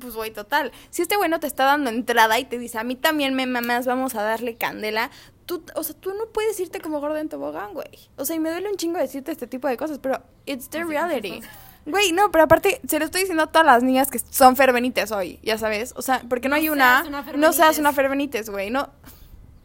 [0.00, 0.72] pues güey, total.
[0.90, 3.46] Si este güey no te está dando entrada y te dice, a mí también me
[3.46, 5.10] mamás, vamos a darle candela,
[5.46, 8.10] tú, o sea, tú no puedes irte como gorda en tobogán, güey.
[8.16, 10.84] O sea, y me duele un chingo decirte este tipo de cosas, pero it's the
[10.84, 11.40] reality.
[11.86, 15.12] Güey, no, pero aparte, se lo estoy diciendo a todas las niñas que son Ferbenites
[15.12, 15.94] hoy, ya sabes.
[15.96, 17.04] O sea, porque no, hay una.
[17.36, 18.70] no seas una Ferbenites, güey.
[18.70, 18.90] No.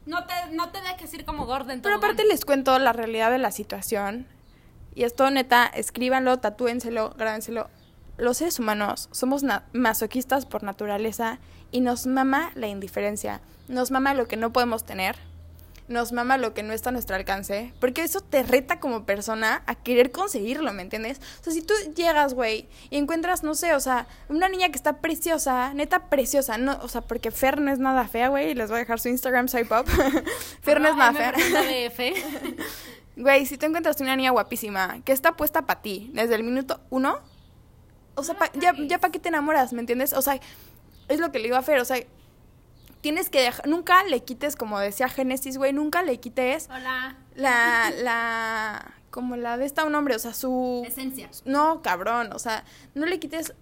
[0.05, 3.31] No te, no te dejes ir como gorda en Pero aparte les cuento la realidad
[3.31, 4.27] de la situación.
[4.93, 7.69] Y esto, neta, escríbanlo, tatúenselo, grábenselo.
[8.17, 11.39] Los seres humanos somos masoquistas por naturaleza
[11.71, 13.41] y nos mama la indiferencia.
[13.67, 15.17] Nos mama lo que no podemos tener
[15.91, 19.63] nos mama lo que no está a nuestro alcance, porque eso te reta como persona
[19.67, 21.19] a querer conseguirlo, ¿me entiendes?
[21.39, 24.77] O sea, si tú llegas, güey, y encuentras, no sé, o sea, una niña que
[24.77, 28.69] está preciosa, neta preciosa, no, o sea, porque Fer no es nada fea, güey, les
[28.69, 29.87] voy a dejar su Instagram, soy pop.
[30.61, 31.33] Fer no es nada fea.
[33.17, 36.79] Güey, si tú encuentras una niña guapísima que está puesta para ti desde el minuto
[36.89, 37.19] uno,
[38.15, 40.13] o sea, ya, ya para qué te enamoras, ¿me entiendes?
[40.13, 40.39] O sea,
[41.09, 41.97] es lo que le iba a Fer, o sea,
[43.01, 47.17] tienes que dejar, nunca le quites, como decía Génesis, güey, nunca le quites Hola.
[47.35, 50.83] la, la, como la de esta un hombre, o sea, su...
[50.87, 51.29] Esencia.
[51.45, 53.53] No, cabrón, o sea, no le quites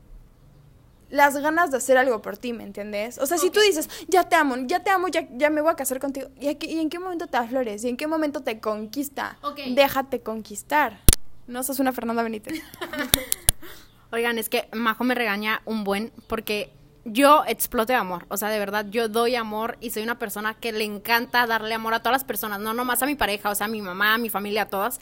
[1.09, 3.17] las ganas de hacer algo por ti, ¿me entiendes?
[3.17, 5.71] O sea, si tú dices, ya te amo, ya te amo, ya, ya me voy
[5.71, 7.83] a casar contigo, ¿y, ¿y en qué momento te aflores?
[7.83, 9.39] ¿Y en qué momento te conquista?
[9.73, 10.99] Déjate conquistar.
[11.47, 12.61] No sos una Fernanda Benítez.
[14.11, 16.71] Oigan, es que Majo me regaña un buen porque
[17.05, 20.71] yo exploto amor, o sea, de verdad, yo doy amor y soy una persona que
[20.71, 23.65] le encanta darle amor a todas las personas, no nomás a mi pareja, o sea,
[23.65, 24.99] a mi mamá, a mi familia, a todas.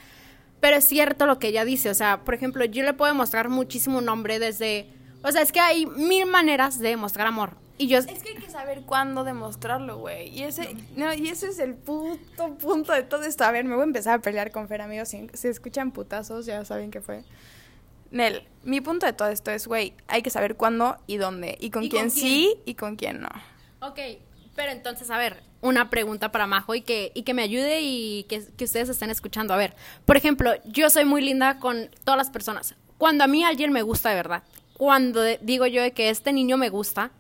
[0.59, 3.49] Pero es cierto lo que ella dice, o sea, por ejemplo, yo le puedo mostrar
[3.49, 4.89] muchísimo nombre desde,
[5.23, 7.57] o sea, es que hay mil maneras de demostrar amor.
[7.79, 7.99] Y yo...
[7.99, 10.29] Es que hay que saber cuándo demostrarlo, güey.
[10.29, 13.43] Y ese, no, y ese es el puto punto de todo esto.
[13.43, 15.09] A ver, me voy a empezar a pelear con Fer, amigos.
[15.09, 17.23] Si, si escuchan putazos, ya saben qué fue.
[18.11, 21.69] Nel, mi punto de todo esto es, güey, hay que saber cuándo y dónde, y
[21.69, 23.29] con, quién, sí y con quién no.
[23.81, 23.99] Ok,
[24.55, 28.23] pero entonces, a ver, una pregunta para Majo y que, y que me ayude y
[28.23, 29.53] que, que ustedes estén escuchando.
[29.53, 32.75] A ver, por ejemplo, yo soy muy linda con todas las personas.
[32.97, 34.43] Cuando a mí alguien me gusta de verdad,
[34.73, 37.11] cuando digo yo de que este niño me gusta,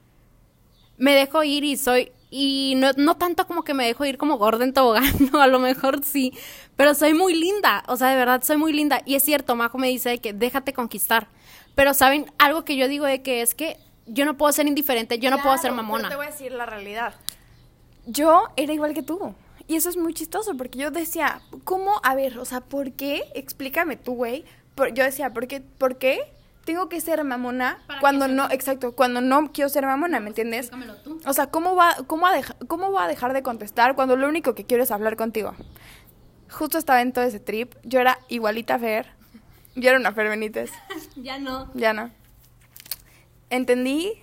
[0.97, 4.37] me dejo ir y soy Y no, no tanto como que me dejo ir como
[4.37, 6.33] gorda en tobogán, no, a lo mejor sí.
[6.75, 9.01] Pero soy muy linda, o sea, de verdad soy muy linda.
[9.05, 11.27] Y es cierto, Majo me dice que déjate conquistar.
[11.75, 12.25] Pero, ¿saben?
[12.37, 15.41] Algo que yo digo de que es que yo no puedo ser indiferente, yo no
[15.41, 16.03] puedo ser mamona.
[16.03, 17.13] pero te voy a decir la realidad.
[18.05, 19.33] Yo era igual que tú.
[19.67, 21.99] Y eso es muy chistoso porque yo decía, ¿cómo?
[22.03, 23.23] A ver, o sea, ¿por qué?
[23.35, 24.45] Explícame tú, güey.
[24.75, 25.59] Por- Yo decía, ¿por qué?
[25.61, 26.19] ¿Por qué
[26.67, 30.27] tengo que ser mamona ¿Para qué cuando no, exacto, cuando no quiero ser mamona, ¿me
[30.27, 30.69] entiendes?
[31.03, 31.19] Tú.
[31.25, 34.27] O sea, ¿cómo va, cómo, a deja- ¿cómo va a dejar de contestar cuando lo
[34.27, 35.55] único que quiero es hablar contigo?
[36.51, 37.73] Justo estaba en todo ese trip.
[37.83, 39.07] Yo era igualita a Fer.
[39.75, 40.71] Yo era una Fer Benítez.
[41.15, 41.71] Ya no.
[41.73, 42.11] Ya no.
[43.49, 44.13] Entendí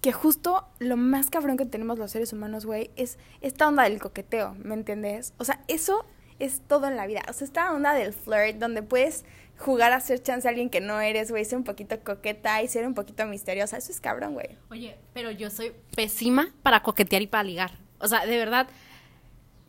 [0.00, 4.00] que justo lo más cabrón que tenemos los seres humanos, güey, es esta onda del
[4.00, 5.32] coqueteo, ¿me entiendes?
[5.38, 6.04] O sea, eso
[6.42, 7.22] es todo en la vida.
[7.28, 9.24] O sea, esta onda del flirt, donde puedes
[9.58, 12.68] jugar a ser chance a alguien que no eres, güey, ser un poquito coqueta y
[12.68, 13.76] ser un poquito misteriosa.
[13.76, 14.48] Eso es cabrón, güey.
[14.70, 17.78] Oye, pero yo soy pésima para coquetear y para ligar.
[18.00, 18.66] O sea, de verdad,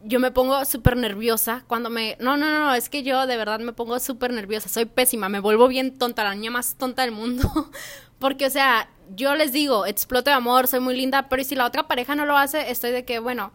[0.03, 2.17] yo me pongo súper nerviosa cuando me...
[2.19, 4.67] No, no, no, es que yo de verdad me pongo súper nerviosa.
[4.67, 7.49] Soy pésima, me vuelvo bien tonta, la niña más tonta del mundo.
[8.19, 11.55] Porque, o sea, yo les digo, exploto de amor, soy muy linda, pero ¿y si
[11.55, 12.71] la otra pareja no lo hace?
[12.71, 13.51] Estoy de que, bueno,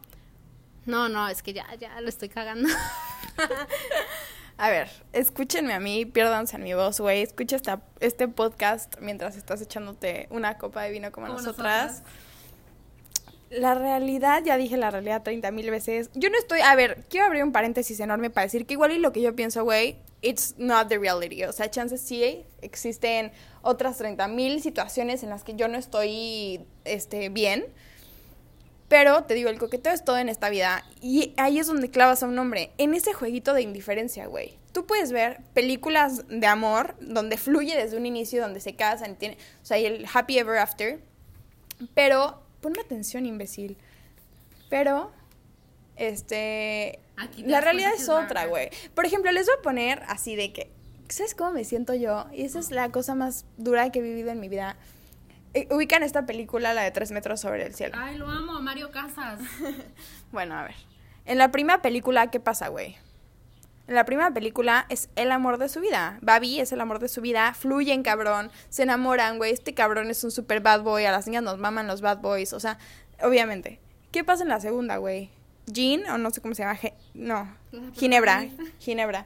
[0.89, 2.69] no, no, es que ya, ya lo estoy cagando.
[4.57, 7.23] A ver, escúchenme a mí, piérdanse en mi voz, güey.
[7.23, 12.03] Escucha esta, este podcast mientras estás echándote una copa de vino como, Como nosotras.
[13.51, 16.11] La realidad, ya dije la realidad 30 mil veces.
[16.15, 18.99] Yo no estoy, a ver, quiero abrir un paréntesis enorme para decir que igual y
[18.99, 21.45] lo que yo pienso, güey, it's not the reality.
[21.45, 23.31] O sea, chances sí existen
[23.63, 27.67] otras 30 mil situaciones en las que yo no estoy, este, bien.
[28.89, 30.85] Pero te digo, el coqueteo es todo en esta vida.
[31.03, 32.71] Y ahí es donde clavas a un hombre.
[32.79, 34.59] En ese jueguito de indiferencia, güey.
[34.73, 39.15] Tú puedes ver películas de amor donde fluye desde un inicio, donde se casan, y
[39.15, 41.01] tiene, o sea, el happy ever after.
[41.95, 43.77] Pero, ponme atención, imbécil.
[44.71, 45.13] Pero,
[45.97, 46.99] este.
[47.17, 48.71] Aquí La realidad es otra, güey.
[48.95, 50.71] Por ejemplo, les voy a poner así de que.
[51.09, 52.27] ¿Sabes cómo me siento yo?
[52.33, 54.77] Y esa es la cosa más dura que he vivido en mi vida.
[55.55, 57.95] Eh, Ubican esta película, la de tres metros sobre el cielo.
[57.99, 59.41] Ay, lo amo, Mario Casas.
[60.33, 60.75] Bueno, a ver.
[61.25, 62.97] En la primera película, ¿qué pasa, güey?
[63.87, 66.19] En la primera película es el amor de su vida.
[66.21, 67.55] Babi es el amor de su vida.
[67.55, 68.51] Fluyen, cabrón.
[68.69, 69.53] Se enamoran, güey.
[69.53, 71.07] Este cabrón es un super bad boy.
[71.07, 72.53] A las niñas nos maman los bad boys.
[72.53, 72.79] O sea,
[73.23, 73.81] obviamente.
[74.13, 75.31] ¿Qué pasa en la segunda, güey?
[75.67, 76.77] Jean, o no sé cómo se llama.
[76.77, 77.57] Ge- no.
[77.95, 78.47] Ginebra.
[78.79, 79.25] Ginebra.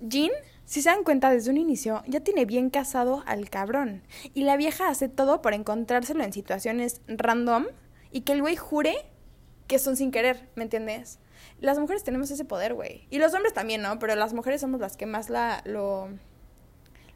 [0.00, 0.30] Jean,
[0.68, 4.02] si se dan cuenta desde un inicio, ya tiene bien casado al cabrón.
[4.34, 7.64] Y la vieja hace todo por encontrárselo en situaciones random
[8.12, 8.94] y que el güey jure
[9.66, 11.20] que son sin querer, ¿me entiendes?
[11.58, 13.06] Las mujeres tenemos ese poder, güey.
[13.08, 13.98] Y los hombres también, ¿no?
[13.98, 16.10] Pero las mujeres somos las que más la lo...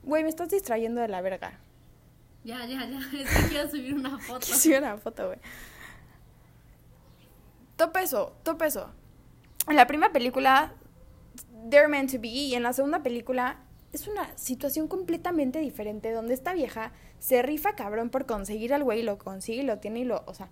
[0.03, 1.61] Güey, me estás distrayendo de la verga.
[2.45, 3.01] Ya, ya, ya.
[3.21, 4.47] Es que quiero subir una foto.
[4.47, 5.39] Quisiera una foto, güey.
[7.77, 8.89] Topa eso, topa eso.
[9.69, 10.73] En la primera película,
[11.71, 13.59] They're Meant to Be, y en la segunda película
[13.93, 19.03] es una situación completamente diferente, donde esta vieja se rifa cabrón por conseguir al güey,
[19.03, 20.49] lo consigue, lo tiene y lo, o sea,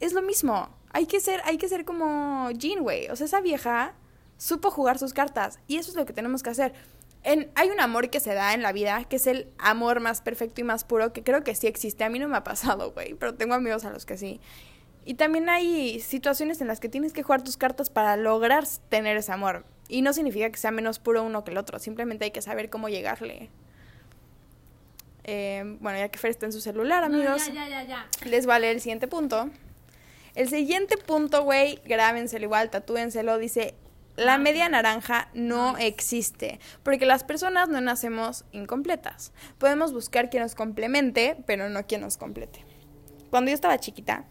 [0.00, 0.68] es lo mismo.
[0.92, 3.08] Hay que ser, hay que ser como Jean, güey.
[3.08, 3.94] O sea, esa vieja
[4.36, 6.74] supo jugar sus cartas y eso es lo que tenemos que hacer.
[7.22, 10.20] En, hay un amor que se da en la vida, que es el amor más
[10.20, 12.04] perfecto y más puro, que creo que sí existe.
[12.04, 14.40] A mí no me ha pasado, güey, pero tengo amigos a los que sí.
[15.04, 19.16] Y también hay situaciones en las que tienes que jugar tus cartas para lograr tener
[19.16, 19.64] ese amor.
[19.88, 22.70] Y no significa que sea menos puro uno que el otro, simplemente hay que saber
[22.70, 23.50] cómo llegarle.
[25.24, 28.06] Eh, bueno, ya que Fer está en su celular, amigos, ya, ya, ya, ya.
[28.24, 29.50] les va a leer el siguiente punto.
[30.36, 33.74] El siguiente punto, güey, grábenselo igual, tatúenselo, dice,
[34.16, 39.32] la media naranja no existe, porque las personas no nacemos incompletas.
[39.58, 42.64] Podemos buscar quien nos complemente, pero no quien nos complete.
[43.30, 44.24] Cuando yo estaba chiquita,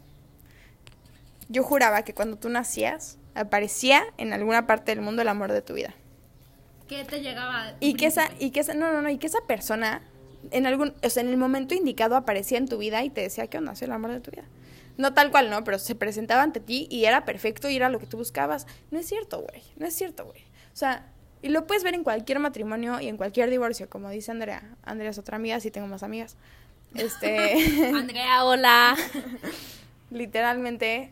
[1.49, 5.61] yo juraba que cuando tú nacías, aparecía en alguna parte del mundo el amor de
[5.61, 5.93] tu vida.
[6.87, 7.73] ¿Qué te llegaba?
[7.79, 10.01] Y que esa, y que esa, no, no, no, y que esa persona
[10.51, 13.47] en algún, o sea, en el momento indicado aparecía en tu vida y te decía
[13.47, 14.45] que onda, soy el amor de tu vida.
[14.97, 17.99] No tal cual, no, pero se presentaba ante ti y era perfecto y era lo
[17.99, 18.65] que tú buscabas.
[18.91, 20.41] No es cierto, güey, no es cierto, güey.
[20.73, 24.31] O sea, y lo puedes ver en cualquier matrimonio y en cualquier divorcio, como dice
[24.31, 24.63] Andrea.
[24.83, 26.37] Andrea es otra amiga, sí tengo más amigas.
[26.93, 28.95] Este, Andrea, hola.
[30.11, 31.11] literalmente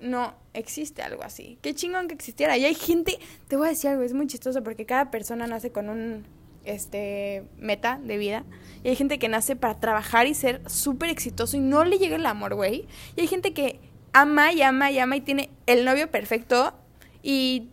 [0.00, 1.58] no existe algo así.
[1.62, 2.56] Qué chingón que existiera.
[2.56, 5.70] Y hay gente, te voy a decir algo, es muy chistoso porque cada persona nace
[5.70, 6.26] con un
[6.64, 8.44] este meta de vida.
[8.84, 12.16] Y hay gente que nace para trabajar y ser súper exitoso y no le llega
[12.16, 12.86] el amor, güey.
[13.16, 13.80] Y hay gente que
[14.12, 16.74] ama y ama y ama y tiene el novio perfecto
[17.22, 17.68] y,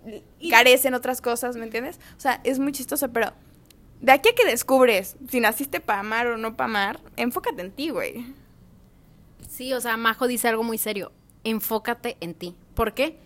[0.49, 1.99] carece en otras cosas, ¿me entiendes?
[2.17, 3.33] O sea, es muy chistoso, pero
[4.01, 7.71] de aquí a que descubres si naciste para amar o no para amar, enfócate en
[7.71, 8.25] ti, güey.
[9.49, 11.11] Sí, o sea, Majo dice algo muy serio.
[11.49, 12.55] Enfócate en ti.
[12.73, 13.19] ¿Por qué?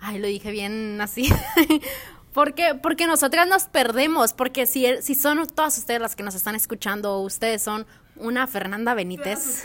[0.00, 1.28] Ay, lo dije bien así.
[2.32, 6.54] porque, porque nosotras nos perdemos, porque si, si son todas ustedes las que nos están
[6.54, 7.86] escuchando, ustedes son
[8.16, 9.64] una Fernanda Benítez.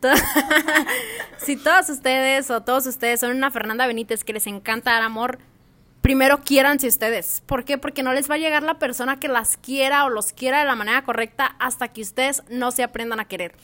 [1.38, 5.38] si todas ustedes o todos ustedes son una Fernanda Benítez que les encanta dar amor,
[6.02, 7.42] primero quiéranse ustedes.
[7.46, 7.78] ¿Por qué?
[7.78, 10.64] Porque no les va a llegar la persona que las quiera o los quiera de
[10.64, 13.54] la manera correcta hasta que ustedes no se aprendan a querer.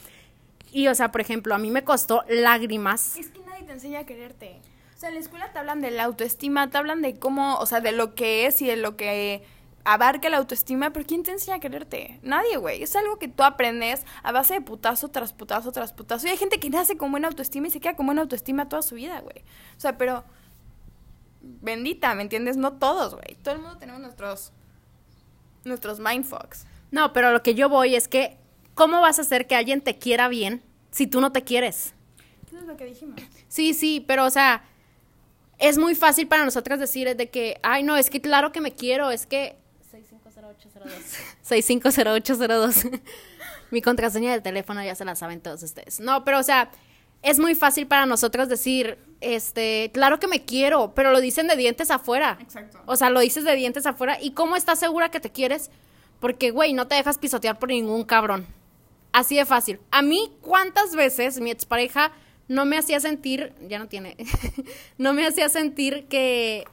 [0.74, 3.16] Y, o sea, por ejemplo, a mí me costó lágrimas.
[3.16, 4.60] Es que nadie te enseña a quererte.
[4.96, 7.66] O sea, en la escuela te hablan de la autoestima, te hablan de cómo, o
[7.66, 9.44] sea, de lo que es y de lo que
[9.84, 12.18] abarca la autoestima, pero ¿quién te enseña a quererte?
[12.24, 12.82] Nadie, güey.
[12.82, 16.26] Es algo que tú aprendes a base de putazo tras putazo tras putazo.
[16.26, 18.82] Y hay gente que nace con buena autoestima y se queda con buena autoestima toda
[18.82, 19.44] su vida, güey.
[19.76, 20.24] O sea, pero
[21.40, 22.56] bendita, ¿me entiendes?
[22.56, 23.36] No todos, güey.
[23.44, 24.52] Todo el mundo tenemos nuestros
[25.64, 26.66] nuestros mindfucks.
[26.90, 28.42] No, pero lo que yo voy es que
[28.74, 31.94] ¿cómo vas a hacer que alguien te quiera bien si tú no te quieres?
[32.46, 33.20] Eso es lo que dijimos.
[33.48, 34.64] Sí, sí, pero o sea,
[35.58, 38.72] es muy fácil para nosotras decir de que, ay, no, es que claro que me
[38.72, 39.56] quiero, es que
[39.90, 40.92] 650802.
[41.42, 43.00] 650802.
[43.70, 46.00] Mi contraseña del teléfono ya se la saben todos ustedes.
[46.00, 46.70] No, pero o sea,
[47.22, 51.56] es muy fácil para nosotros decir, este, claro que me quiero, pero lo dicen de
[51.56, 52.36] dientes afuera.
[52.40, 52.78] Exacto.
[52.86, 54.18] O sea, lo dices de dientes afuera.
[54.20, 55.70] ¿Y cómo estás segura que te quieres?
[56.20, 58.46] Porque, güey, no te dejas pisotear por ningún cabrón.
[59.14, 59.78] Así de fácil.
[59.92, 62.10] A mí, ¿cuántas veces mi expareja
[62.48, 64.16] no me hacía sentir, ya no tiene,
[64.98, 66.64] no me hacía sentir que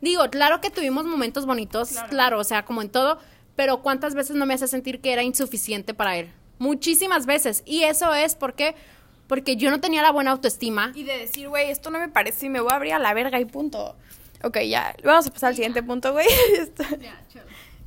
[0.00, 2.38] Digo, claro que tuvimos momentos bonitos, claro.
[2.38, 3.18] o sea, como en todo,
[3.56, 6.32] pero ¿cuántas veces no me hace sentir que era insuficiente para él?
[6.58, 7.64] Muchísimas veces.
[7.66, 8.76] Y eso es porque
[9.26, 10.92] porque yo no tenía la buena autoestima.
[10.94, 13.12] Y de decir, güey, esto no me parece y me voy a abrir a la
[13.12, 13.96] verga y punto.
[14.42, 16.26] Ok, ya, vamos a pasar al siguiente punto, güey.
[17.00, 17.20] Ya,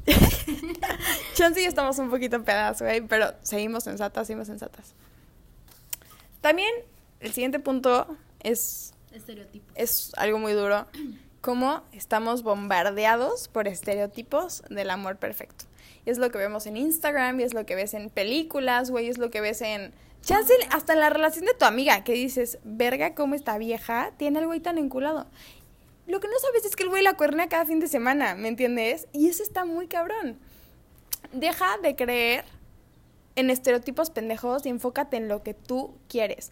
[1.33, 4.93] Chance y estamos un poquito pedadas, güey, pero seguimos sensatas, seguimos sensatas.
[6.41, 6.73] También
[7.19, 8.07] el siguiente punto
[8.41, 8.93] es...
[9.11, 9.71] Estereotipos.
[9.75, 10.87] Es algo muy duro
[11.43, 15.65] cómo estamos bombardeados por estereotipos del amor perfecto.
[16.05, 19.09] Y es lo que vemos en Instagram, y es lo que ves en películas, güey,
[19.09, 19.93] es lo que ves en...
[20.21, 24.39] Chance, hasta en la relación de tu amiga, que dices, verga, cómo esta vieja tiene
[24.39, 25.27] al güey tan enculado.
[26.07, 28.47] Lo que no sabes es que el güey la cuernea cada fin de semana, ¿me
[28.47, 29.07] entiendes?
[29.13, 30.37] Y eso está muy cabrón.
[31.31, 32.45] Deja de creer
[33.35, 36.51] en estereotipos pendejos y enfócate en lo que tú quieres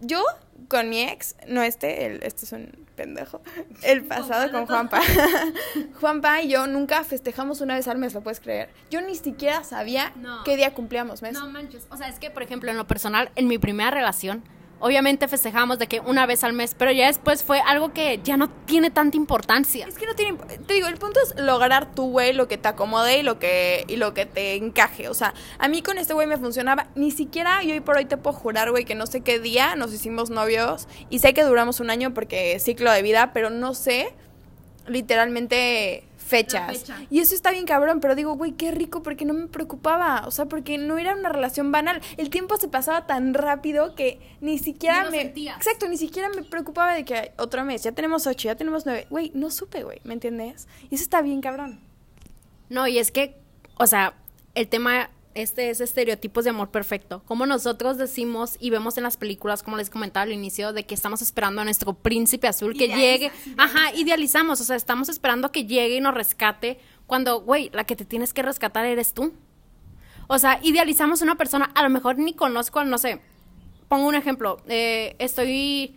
[0.00, 0.22] yo
[0.68, 3.40] con mi ex, no este, el, este es un pendejo,
[3.82, 5.00] el pasado con Juanpa.
[6.00, 8.70] Juanpa y yo nunca festejamos una vez al mes, ¿lo puedes creer?
[8.90, 10.12] Yo ni siquiera sabía
[10.44, 11.32] qué día cumplíamos mes.
[11.32, 14.44] No manches, o sea, es que, por ejemplo, en lo personal, en mi primera relación,
[14.84, 18.36] obviamente festejamos de que una vez al mes, pero ya después fue algo que ya
[18.36, 19.86] no tiene tanta importancia.
[19.86, 22.68] Es que no tiene, te digo, el punto es lograr tu güey lo que te
[22.68, 26.12] acomode y lo que y lo que te encaje, o sea, a mí con este
[26.12, 29.06] güey me funcionaba, ni siquiera yo hoy por hoy te puedo jurar, güey, que no
[29.06, 30.86] sé qué día nos hicimos novios.
[31.08, 34.12] Y sé que duramos un año porque ciclo de vida, pero no sé
[34.86, 36.90] literalmente fechas.
[37.10, 40.30] Y eso está bien cabrón, pero digo, güey, qué rico porque no me preocupaba, o
[40.30, 42.00] sea, porque no era una relación banal.
[42.16, 45.20] El tiempo se pasaba tan rápido que ni siquiera me...
[45.22, 49.06] Exacto, ni siquiera me preocupaba de que otro mes, ya tenemos ocho, ya tenemos nueve.
[49.10, 50.66] Güey, no supe, güey, ¿me entiendes?
[50.90, 51.80] Y eso está bien cabrón.
[52.70, 53.36] No, y es que,
[53.76, 54.14] o sea,
[54.54, 57.22] el tema este es estereotipos de amor perfecto.
[57.26, 60.94] Como nosotros decimos y vemos en las películas, como les comentaba al inicio, de que
[60.94, 63.30] estamos esperando a nuestro príncipe azul que llegue.
[63.56, 66.78] Ajá, idealizamos, o sea, estamos esperando que llegue y nos rescate.
[67.06, 69.34] Cuando, güey, la que te tienes que rescatar eres tú.
[70.26, 73.20] O sea, idealizamos a una persona, a lo mejor ni conozco, no sé.
[73.88, 74.58] Pongo un ejemplo.
[74.68, 75.96] Eh, estoy.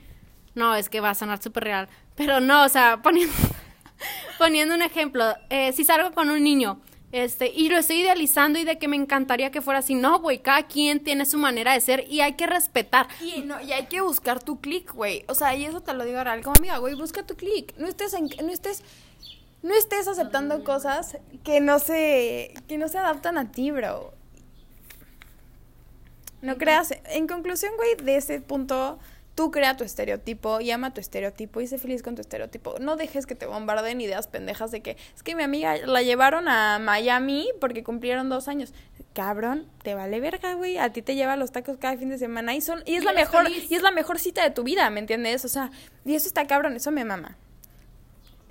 [0.55, 1.89] No, es que va a sonar súper real.
[2.15, 3.33] Pero no, o sea, poniendo,
[4.37, 5.35] poniendo un ejemplo.
[5.49, 6.81] Eh, si salgo con un niño
[7.11, 9.95] este, y lo estoy idealizando y de que me encantaría que fuera así.
[9.95, 13.07] No, güey, cada quien tiene su manera de ser y hay que respetar.
[13.21, 15.23] Y, no, y hay que buscar tu clic, güey.
[15.27, 17.73] O sea, y eso te lo digo ahora como amiga, güey, busca tu clic.
[17.77, 18.83] No estés no estés
[19.63, 24.13] no estés aceptando cosas que no se que no se adaptan a ti, bro.
[26.41, 28.99] No creas, en conclusión, güey, de ese punto
[29.37, 32.79] Tú crea tu estereotipo y ama tu estereotipo y sé feliz con tu estereotipo.
[32.79, 36.47] No dejes que te bombarden ideas pendejas de que es que mi amiga la llevaron
[36.47, 38.73] a Miami porque cumplieron dos años.
[39.13, 40.79] Cabrón, te vale verga, güey.
[40.79, 43.13] A ti te lleva los tacos cada fin de semana y son y es la
[43.13, 45.45] mejor y es la mejor cita de tu vida, ¿me entiendes?
[45.45, 45.69] O sea,
[46.03, 47.37] y eso está cabrón, eso me mama.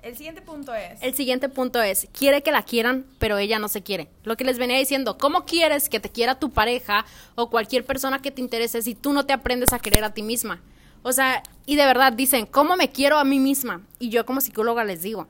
[0.03, 1.03] El siguiente punto es.
[1.03, 4.07] El siguiente punto es, quiere que la quieran, pero ella no se quiere.
[4.23, 8.21] Lo que les venía diciendo, ¿cómo quieres que te quiera tu pareja o cualquier persona
[8.21, 10.61] que te interese si tú no te aprendes a querer a ti misma?
[11.07, 13.81] O sea, y de verdad dicen, ¿cómo me quiero a mí misma?
[13.97, 15.29] Y yo como psicóloga les digo.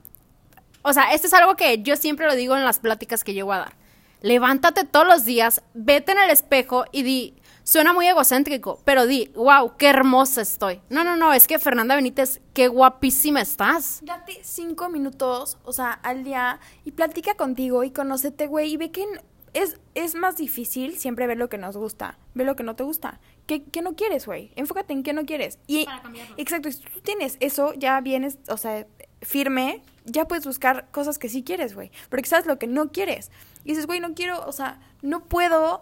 [0.81, 3.53] O sea, esto es algo que yo siempre lo digo en las pláticas que llego
[3.53, 3.73] a dar.
[4.21, 9.31] Levántate todos los días, vete en el espejo y di, suena muy egocéntrico, pero di,
[9.35, 10.81] wow, qué hermosa estoy.
[10.89, 13.99] No, no, no, es que Fernanda Benítez, qué guapísima estás.
[14.01, 18.89] Date cinco minutos, o sea, al día y platica contigo y conócete, güey, y ve
[18.89, 19.05] que
[19.53, 22.83] es, es más difícil siempre ver lo que nos gusta, ver lo que no te
[22.83, 23.19] gusta.
[23.47, 24.51] ¿Qué, qué no quieres, güey?
[24.55, 25.57] Enfócate en qué no quieres.
[25.67, 26.35] Y, Para cambiarlo.
[26.37, 28.85] Exacto, si tú tienes eso, ya vienes, o sea,
[29.21, 31.91] firme, ya puedes buscar cosas que sí quieres, güey.
[32.09, 33.31] Porque sabes lo que no quieres.
[33.63, 35.81] Y dices, güey, no quiero, o sea, no puedo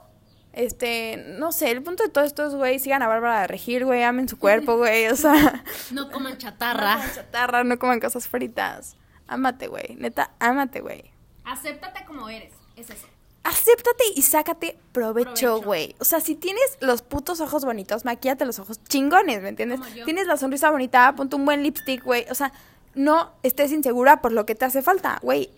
[0.55, 3.83] este, no sé, el punto de todo esto es, güey, sigan a Bárbara de Regir,
[3.83, 5.63] güey, amen su cuerpo, güey, o sea.
[5.91, 6.93] No coman No chatarra.
[6.95, 8.95] coman chatarra, no coman cosas fritas.
[9.27, 11.11] Ámate, güey, neta, ámate, güey.
[11.43, 13.05] Acéptate como eres, es eso.
[13.45, 15.95] Acéptate y sácate provecho, güey.
[15.99, 19.81] O sea, si tienes los putos ojos bonitos, maquíate los ojos chingones, ¿me entiendes?
[20.03, 22.25] Tienes la sonrisa bonita, ponte un buen lipstick, güey.
[22.31, 22.51] O sea,
[22.95, 25.51] no estés insegura por lo que te hace falta, güey.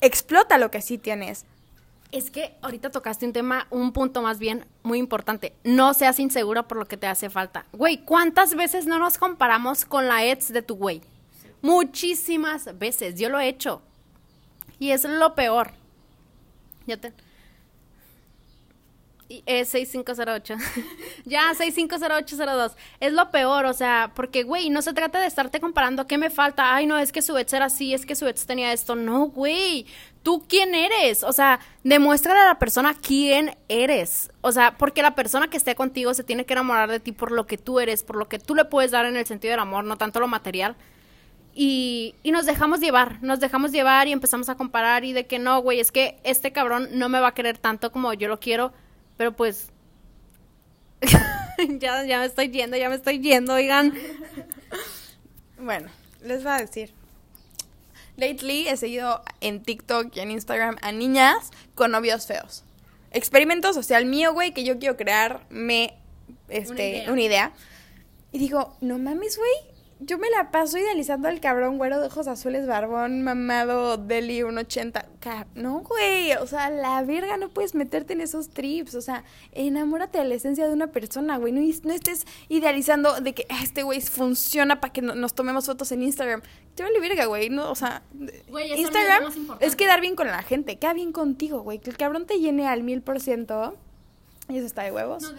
[0.00, 1.46] Explota lo que sí tienes.
[2.12, 5.52] Es que ahorita tocaste un tema, un punto más bien muy importante.
[5.64, 7.66] No seas insegura por lo que te hace falta.
[7.72, 11.02] Güey, ¿cuántas veces no nos comparamos con la ex de tu güey?
[11.60, 13.18] Muchísimas veces.
[13.18, 13.82] Yo lo he hecho.
[14.78, 15.79] Y es lo peor.
[16.90, 17.12] Ya
[19.46, 20.56] Es 6508.
[21.24, 22.76] ya, 650802.
[22.98, 26.30] Es lo peor, o sea, porque, güey, no se trata de estarte comparando qué me
[26.30, 26.74] falta.
[26.74, 28.96] Ay, no, es que su ex era así, es que su ex tenía esto.
[28.96, 29.86] No, güey.
[30.24, 31.22] ¿Tú quién eres?
[31.22, 34.30] O sea, demuéstrale a la persona quién eres.
[34.40, 37.30] O sea, porque la persona que esté contigo se tiene que enamorar de ti por
[37.30, 39.60] lo que tú eres, por lo que tú le puedes dar en el sentido del
[39.60, 40.76] amor, no tanto lo material.
[41.54, 45.38] Y, y nos dejamos llevar, nos dejamos llevar y empezamos a comparar y de que
[45.38, 48.38] no, güey, es que este cabrón no me va a querer tanto como yo lo
[48.38, 48.72] quiero,
[49.16, 49.70] pero pues...
[51.78, 53.94] ya, ya me estoy yendo, ya me estoy yendo, oigan.
[55.62, 55.90] Bueno,
[56.22, 56.90] les voy a decir.
[58.16, 62.64] Lately he seguido en TikTok y en Instagram a niñas con novios feos.
[63.10, 65.94] Experimento social mío, güey, que yo quiero crearme
[66.48, 67.12] este, Una idea.
[67.12, 67.52] una idea.
[68.32, 69.50] Y digo, no mames, güey.
[70.02, 74.56] Yo me la paso idealizando al cabrón güero de ojos azules, barbón, mamado, deli, un
[74.56, 75.06] 80.
[75.20, 76.32] Ca- No, güey.
[76.34, 78.94] O sea, la verga, no puedes meterte en esos trips.
[78.94, 81.52] O sea, enamórate de la esencia de una persona, güey.
[81.52, 81.60] No,
[81.92, 86.02] estés idealizando de que "Ah, este güey funciona para que no- nos tomemos fotos en
[86.02, 86.40] Instagram.
[86.74, 87.50] Te vale verga, güey.
[87.50, 88.02] No, o sea,
[88.48, 89.24] Güey, es Instagram
[89.60, 90.78] es quedar bien con la gente.
[90.78, 91.78] Queda bien contigo, güey.
[91.78, 93.76] Que el cabrón te llene al mil por ciento.
[94.48, 95.22] Y eso está de huevos.
[95.24, 95.30] No,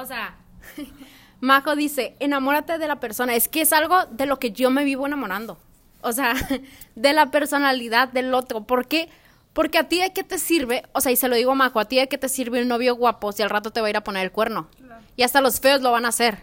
[0.00, 0.36] o sea,
[1.40, 3.34] Majo dice, enamórate de la persona.
[3.34, 5.58] Es que es algo de lo que yo me vivo enamorando.
[6.00, 6.34] O sea,
[6.94, 8.64] de la personalidad del otro.
[8.64, 9.08] ¿Por qué?
[9.52, 11.78] Porque a ti de qué te sirve, o sea, y se lo digo a Majo,
[11.78, 13.90] a ti de qué te sirve un novio guapo si al rato te va a
[13.90, 14.68] ir a poner el cuerno.
[15.16, 16.42] Y hasta los feos lo van a hacer.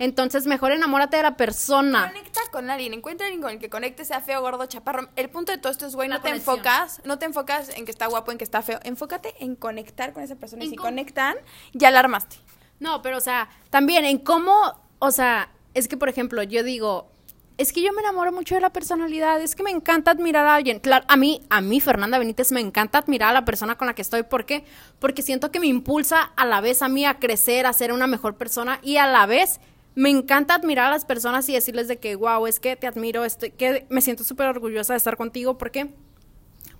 [0.00, 2.08] Entonces, mejor enamórate de la persona.
[2.08, 5.10] Conecta con alguien, encuentra a alguien con el que conecte, sea feo, gordo, chaparro.
[5.14, 7.84] El punto de todo esto es, güey, La no te enfocas, no te enfocas en
[7.84, 8.80] que está guapo, en que está feo.
[8.82, 10.64] Enfócate en conectar con esa persona.
[10.64, 11.36] Y si con- conectan,
[11.74, 12.36] ya la armaste.
[12.80, 17.10] No, pero o sea, también en cómo, o sea, es que por ejemplo, yo digo,
[17.58, 20.54] es que yo me enamoro mucho de la personalidad, es que me encanta admirar a
[20.54, 20.80] alguien.
[20.80, 23.94] Claro, a mí, a mí Fernanda Benítez me encanta admirar a la persona con la
[23.94, 24.64] que estoy, ¿por qué?
[24.98, 28.06] Porque siento que me impulsa a la vez a mí a crecer, a ser una
[28.06, 29.60] mejor persona y a la vez
[29.94, 33.26] me encanta admirar a las personas y decirles de que, wow, es que te admiro,
[33.26, 35.92] estoy, que me siento súper orgullosa de estar contigo, ¿por qué?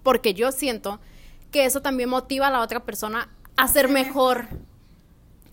[0.03, 0.99] Porque yo siento
[1.51, 4.47] que eso también motiva a la otra persona a ser mejor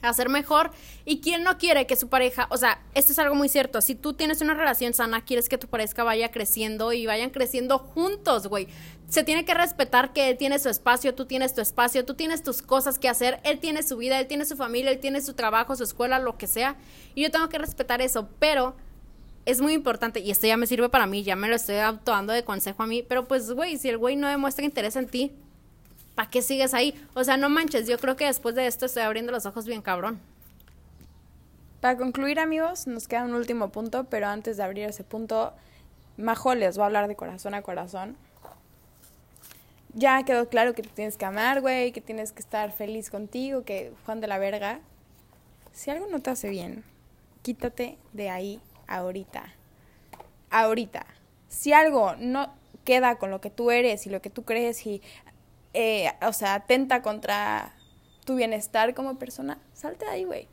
[0.01, 0.71] a ser mejor.
[1.05, 3.95] ¿Y quién no quiere que su pareja, o sea, esto es algo muy cierto, si
[3.95, 8.47] tú tienes una relación sana, quieres que tu pareja vaya creciendo y vayan creciendo juntos,
[8.47, 8.67] güey.
[9.07, 12.43] Se tiene que respetar que él tiene su espacio, tú tienes tu espacio, tú tienes
[12.43, 15.33] tus cosas que hacer, él tiene su vida, él tiene su familia, él tiene su
[15.33, 16.75] trabajo, su escuela, lo que sea.
[17.15, 18.75] Y yo tengo que respetar eso, pero
[19.45, 22.33] es muy importante, y esto ya me sirve para mí, ya me lo estoy dando
[22.33, 25.31] de consejo a mí, pero pues, güey, si el güey no demuestra interés en ti,
[26.17, 26.99] ¿para qué sigues ahí?
[27.13, 29.83] O sea, no manches, yo creo que después de esto estoy abriendo los ojos bien
[29.83, 30.19] cabrón.
[31.79, 35.53] Para concluir, amigos, nos queda un último punto, pero antes de abrir ese punto,
[36.17, 38.17] Majo les va a hablar de corazón a corazón.
[39.93, 43.63] Ya quedó claro que te tienes que amar, güey, que tienes que estar feliz contigo,
[43.63, 44.79] que Juan de la verga.
[45.71, 46.83] Si algo no te hace bien,
[47.43, 49.53] quítate de ahí ahorita.
[50.49, 51.05] Ahorita.
[51.47, 52.51] Si algo no
[52.85, 55.03] queda con lo que tú eres y lo que tú crees y,
[55.73, 57.73] eh, o sea, atenta contra
[58.25, 60.47] tu bienestar como persona, salte de ahí, güey.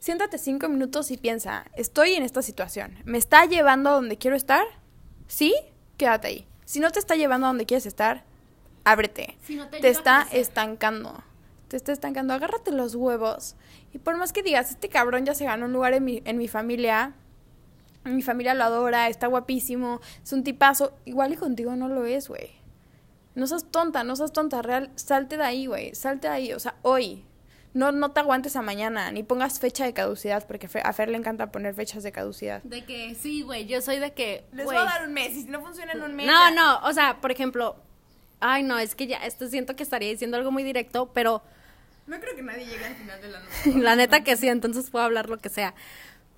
[0.00, 4.36] Siéntate cinco minutos y piensa, estoy en esta situación, ¿me está llevando a donde quiero
[4.36, 4.64] estar?
[5.26, 5.54] ¿Sí?
[5.96, 6.46] Quédate ahí.
[6.64, 8.24] Si no te está llevando a donde quieres estar,
[8.84, 9.36] ábrete.
[9.42, 11.22] Si no te te está estancando.
[11.68, 12.32] Te está estancando.
[12.32, 13.56] Agárrate los huevos.
[13.92, 16.38] Y por más que digas, este cabrón ya se ganó un lugar en mi, en
[16.38, 17.14] mi familia,
[18.04, 22.28] mi familia lo adora, está guapísimo, es un tipazo, igual y contigo no lo es,
[22.28, 22.59] güey.
[23.34, 26.58] No seas tonta, no seas tonta, real, salte de ahí, güey, salte de ahí, o
[26.58, 27.24] sea, hoy.
[27.72, 31.16] no, no te aguantes a mañana, ni pongas fecha de caducidad, porque a Fer le
[31.16, 32.62] encanta poner fechas de caducidad.
[32.64, 34.44] De que sí, güey, yo soy de que...
[34.52, 36.26] Les voy a dar un mes, y si no funciona en un mes.
[36.26, 36.50] No, ya.
[36.50, 37.76] no, o sea, por ejemplo,
[38.40, 41.42] ay, no, es que ya, esto siento que estaría diciendo algo muy directo, pero
[42.06, 43.72] No creo que nadie llegue al final de la noche.
[43.76, 45.74] la neta que sí, entonces puedo hablar lo que sea.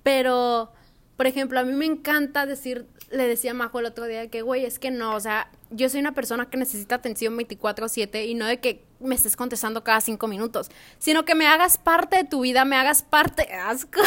[0.03, 0.71] Pero,
[1.17, 4.41] por ejemplo, a mí me encanta decir, le decía a Majo el otro día que,
[4.41, 8.33] güey, es que no, o sea, yo soy una persona que necesita atención 24/7 y
[8.33, 12.23] no de que me estés contestando cada cinco minutos, sino que me hagas parte de
[12.23, 14.01] tu vida, me hagas parte, asco,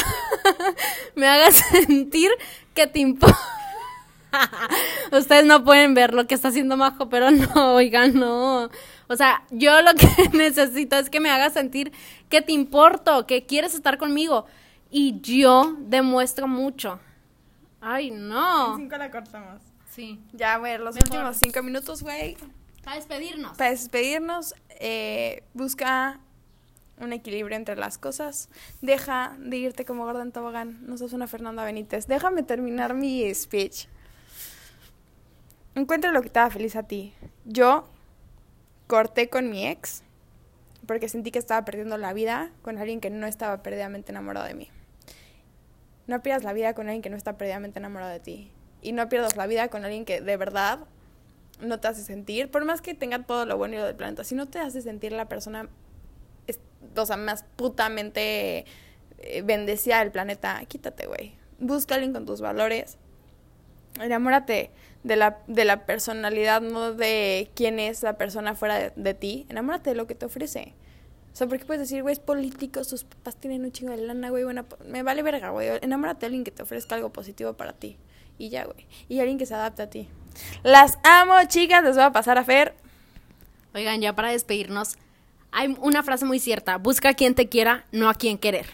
[1.15, 1.55] me hagas
[1.87, 2.31] sentir
[2.75, 3.39] que te importa.
[5.13, 8.71] Ustedes no pueden ver lo que está haciendo Majo, pero no, oigan, no.
[9.09, 11.93] O sea, yo lo que necesito es que me hagas sentir
[12.29, 14.47] que te importo, que quieres estar conmigo.
[14.91, 17.01] Y yo demuestro mucho.
[17.89, 18.77] Ay, no.
[18.77, 19.63] Cinco la cortamos.
[19.93, 20.21] Sí.
[20.33, 21.09] Ya, güey, los Mejor.
[21.09, 22.37] últimos cinco minutos, güey.
[22.83, 23.57] Para despedirnos.
[23.57, 26.19] Para despedirnos, eh, busca
[26.99, 28.49] un equilibrio entre las cosas.
[28.83, 30.85] Deja de irte como gorda en tobogán.
[30.85, 32.09] No sos una Fernanda Benítez.
[32.09, 33.87] Déjame terminar mi speech.
[35.77, 37.15] Encuentra lo que te haga feliz a ti.
[37.45, 37.89] Yo
[38.89, 40.03] corté con mi ex
[40.89, 44.55] porque sentí que estaba perdiendo la vida con alguien que no estaba perdidamente enamorado de
[44.55, 44.71] mí.
[46.07, 48.53] No pierdas la vida con alguien que no está perdidamente enamorado de ti.
[48.83, 50.81] Y no pierdas la vida con alguien que de verdad
[51.61, 54.25] no te hace sentir, por más que tenga todo lo bueno y lo del planeta,
[54.25, 55.69] si no te hace sentir la persona,
[56.97, 58.67] o sea, más putamente
[59.19, 61.35] eh, bendecida del planeta, quítate, güey.
[61.59, 62.99] Busca a alguien con tus valores.
[64.01, 64.71] Enamórate
[65.05, 69.47] de la, de la personalidad, no de quién es la persona fuera de ti.
[69.49, 70.75] Enamórate de lo que te ofrece.
[71.37, 74.31] O sea, porque puedes decir, güey, es político, sus papás tienen un chingo de lana,
[74.31, 75.69] güey, bueno, me vale verga, güey.
[75.83, 77.99] Enamórate de alguien que te ofrezca algo positivo para ti.
[78.39, 78.87] Y ya, güey.
[79.11, 80.09] Y alguien que se adapte a ti.
[80.63, 82.75] Las amo, chicas, les voy a pasar a Fer.
[83.75, 84.97] Oigan, ya para despedirnos,
[85.53, 86.79] hay una frase muy cierta.
[86.79, 88.69] Busca a quien te quiera, no a quien querer.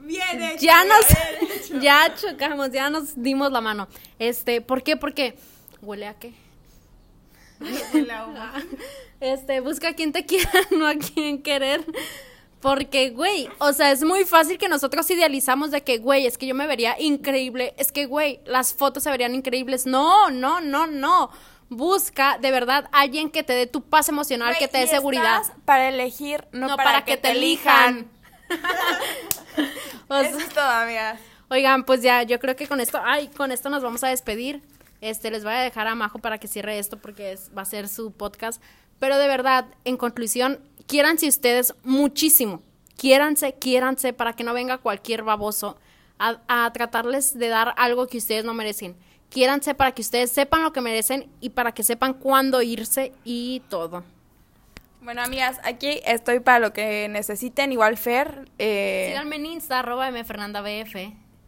[0.00, 0.64] Bien hecho.
[0.64, 3.86] ya nos, ya chocamos, ya nos dimos la mano.
[4.18, 4.96] Este, ¿por qué?
[4.96, 5.36] Porque
[5.82, 6.34] huele a qué.
[9.22, 11.84] Este, busca a quien te quiera, no a quien querer.
[12.60, 16.46] Porque, güey, o sea, es muy fácil que nosotros idealizamos de que, güey, es que
[16.46, 19.86] yo me vería increíble, es que, güey, las fotos se verían increíbles.
[19.86, 21.30] No, no, no, no.
[21.68, 25.42] Busca, de verdad, alguien que te dé tu paz emocional, que te dé seguridad.
[25.64, 28.10] Para elegir, no, No, para, que, te elijan.
[30.08, 31.18] O Eso es todo, amigas.
[31.48, 34.62] Oigan, pues ya, yo creo que con esto, ay, con esto nos vamos a despedir.
[35.00, 37.66] Este, les voy a dejar a Majo para que cierre esto porque es- va a
[37.66, 38.62] ser su podcast.
[39.02, 42.62] Pero de verdad, en conclusión, quiéranse ustedes muchísimo.
[42.96, 45.76] Quiéranse, quiéranse para que no venga cualquier baboso
[46.20, 48.94] a, a tratarles de dar algo que ustedes no merecen.
[49.28, 53.60] Quiéranse para que ustedes sepan lo que merecen y para que sepan cuándo irse y
[53.68, 54.04] todo.
[55.00, 57.72] Bueno, amigas, aquí estoy para lo que necesiten.
[57.72, 58.48] Igual Fer.
[58.60, 60.94] Eh, Síganme en Insta, arroba mfernandabf.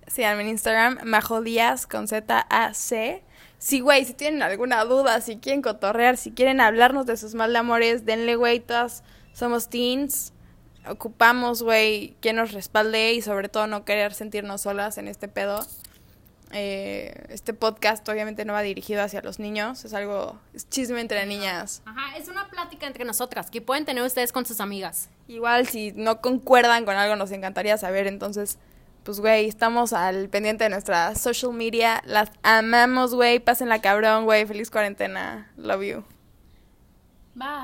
[0.08, 3.22] síganme en Instagram, Majo Díaz con Z-A-C.
[3.64, 7.50] Sí, güey, si tienen alguna duda, si quieren cotorrear, si quieren hablarnos de sus mal
[7.50, 9.02] de amores, denle, güey, todas
[9.32, 10.34] somos teens.
[10.86, 15.66] Ocupamos, güey, que nos respalde y sobre todo no querer sentirnos solas en este pedo.
[16.52, 21.24] Eh, este podcast obviamente no va dirigido hacia los niños, es algo, es chisme entre
[21.24, 21.80] niñas.
[21.86, 25.08] Ajá, es una plática entre nosotras que pueden tener ustedes con sus amigas.
[25.26, 28.58] Igual si no concuerdan con algo nos encantaría saber, entonces,
[29.04, 34.46] pues güey, estamos al pendiente de nuestra social media, las amamos, güey, pásenla cabrón, güey,
[34.46, 36.04] feliz cuarentena, love you.
[37.34, 37.62] Bye.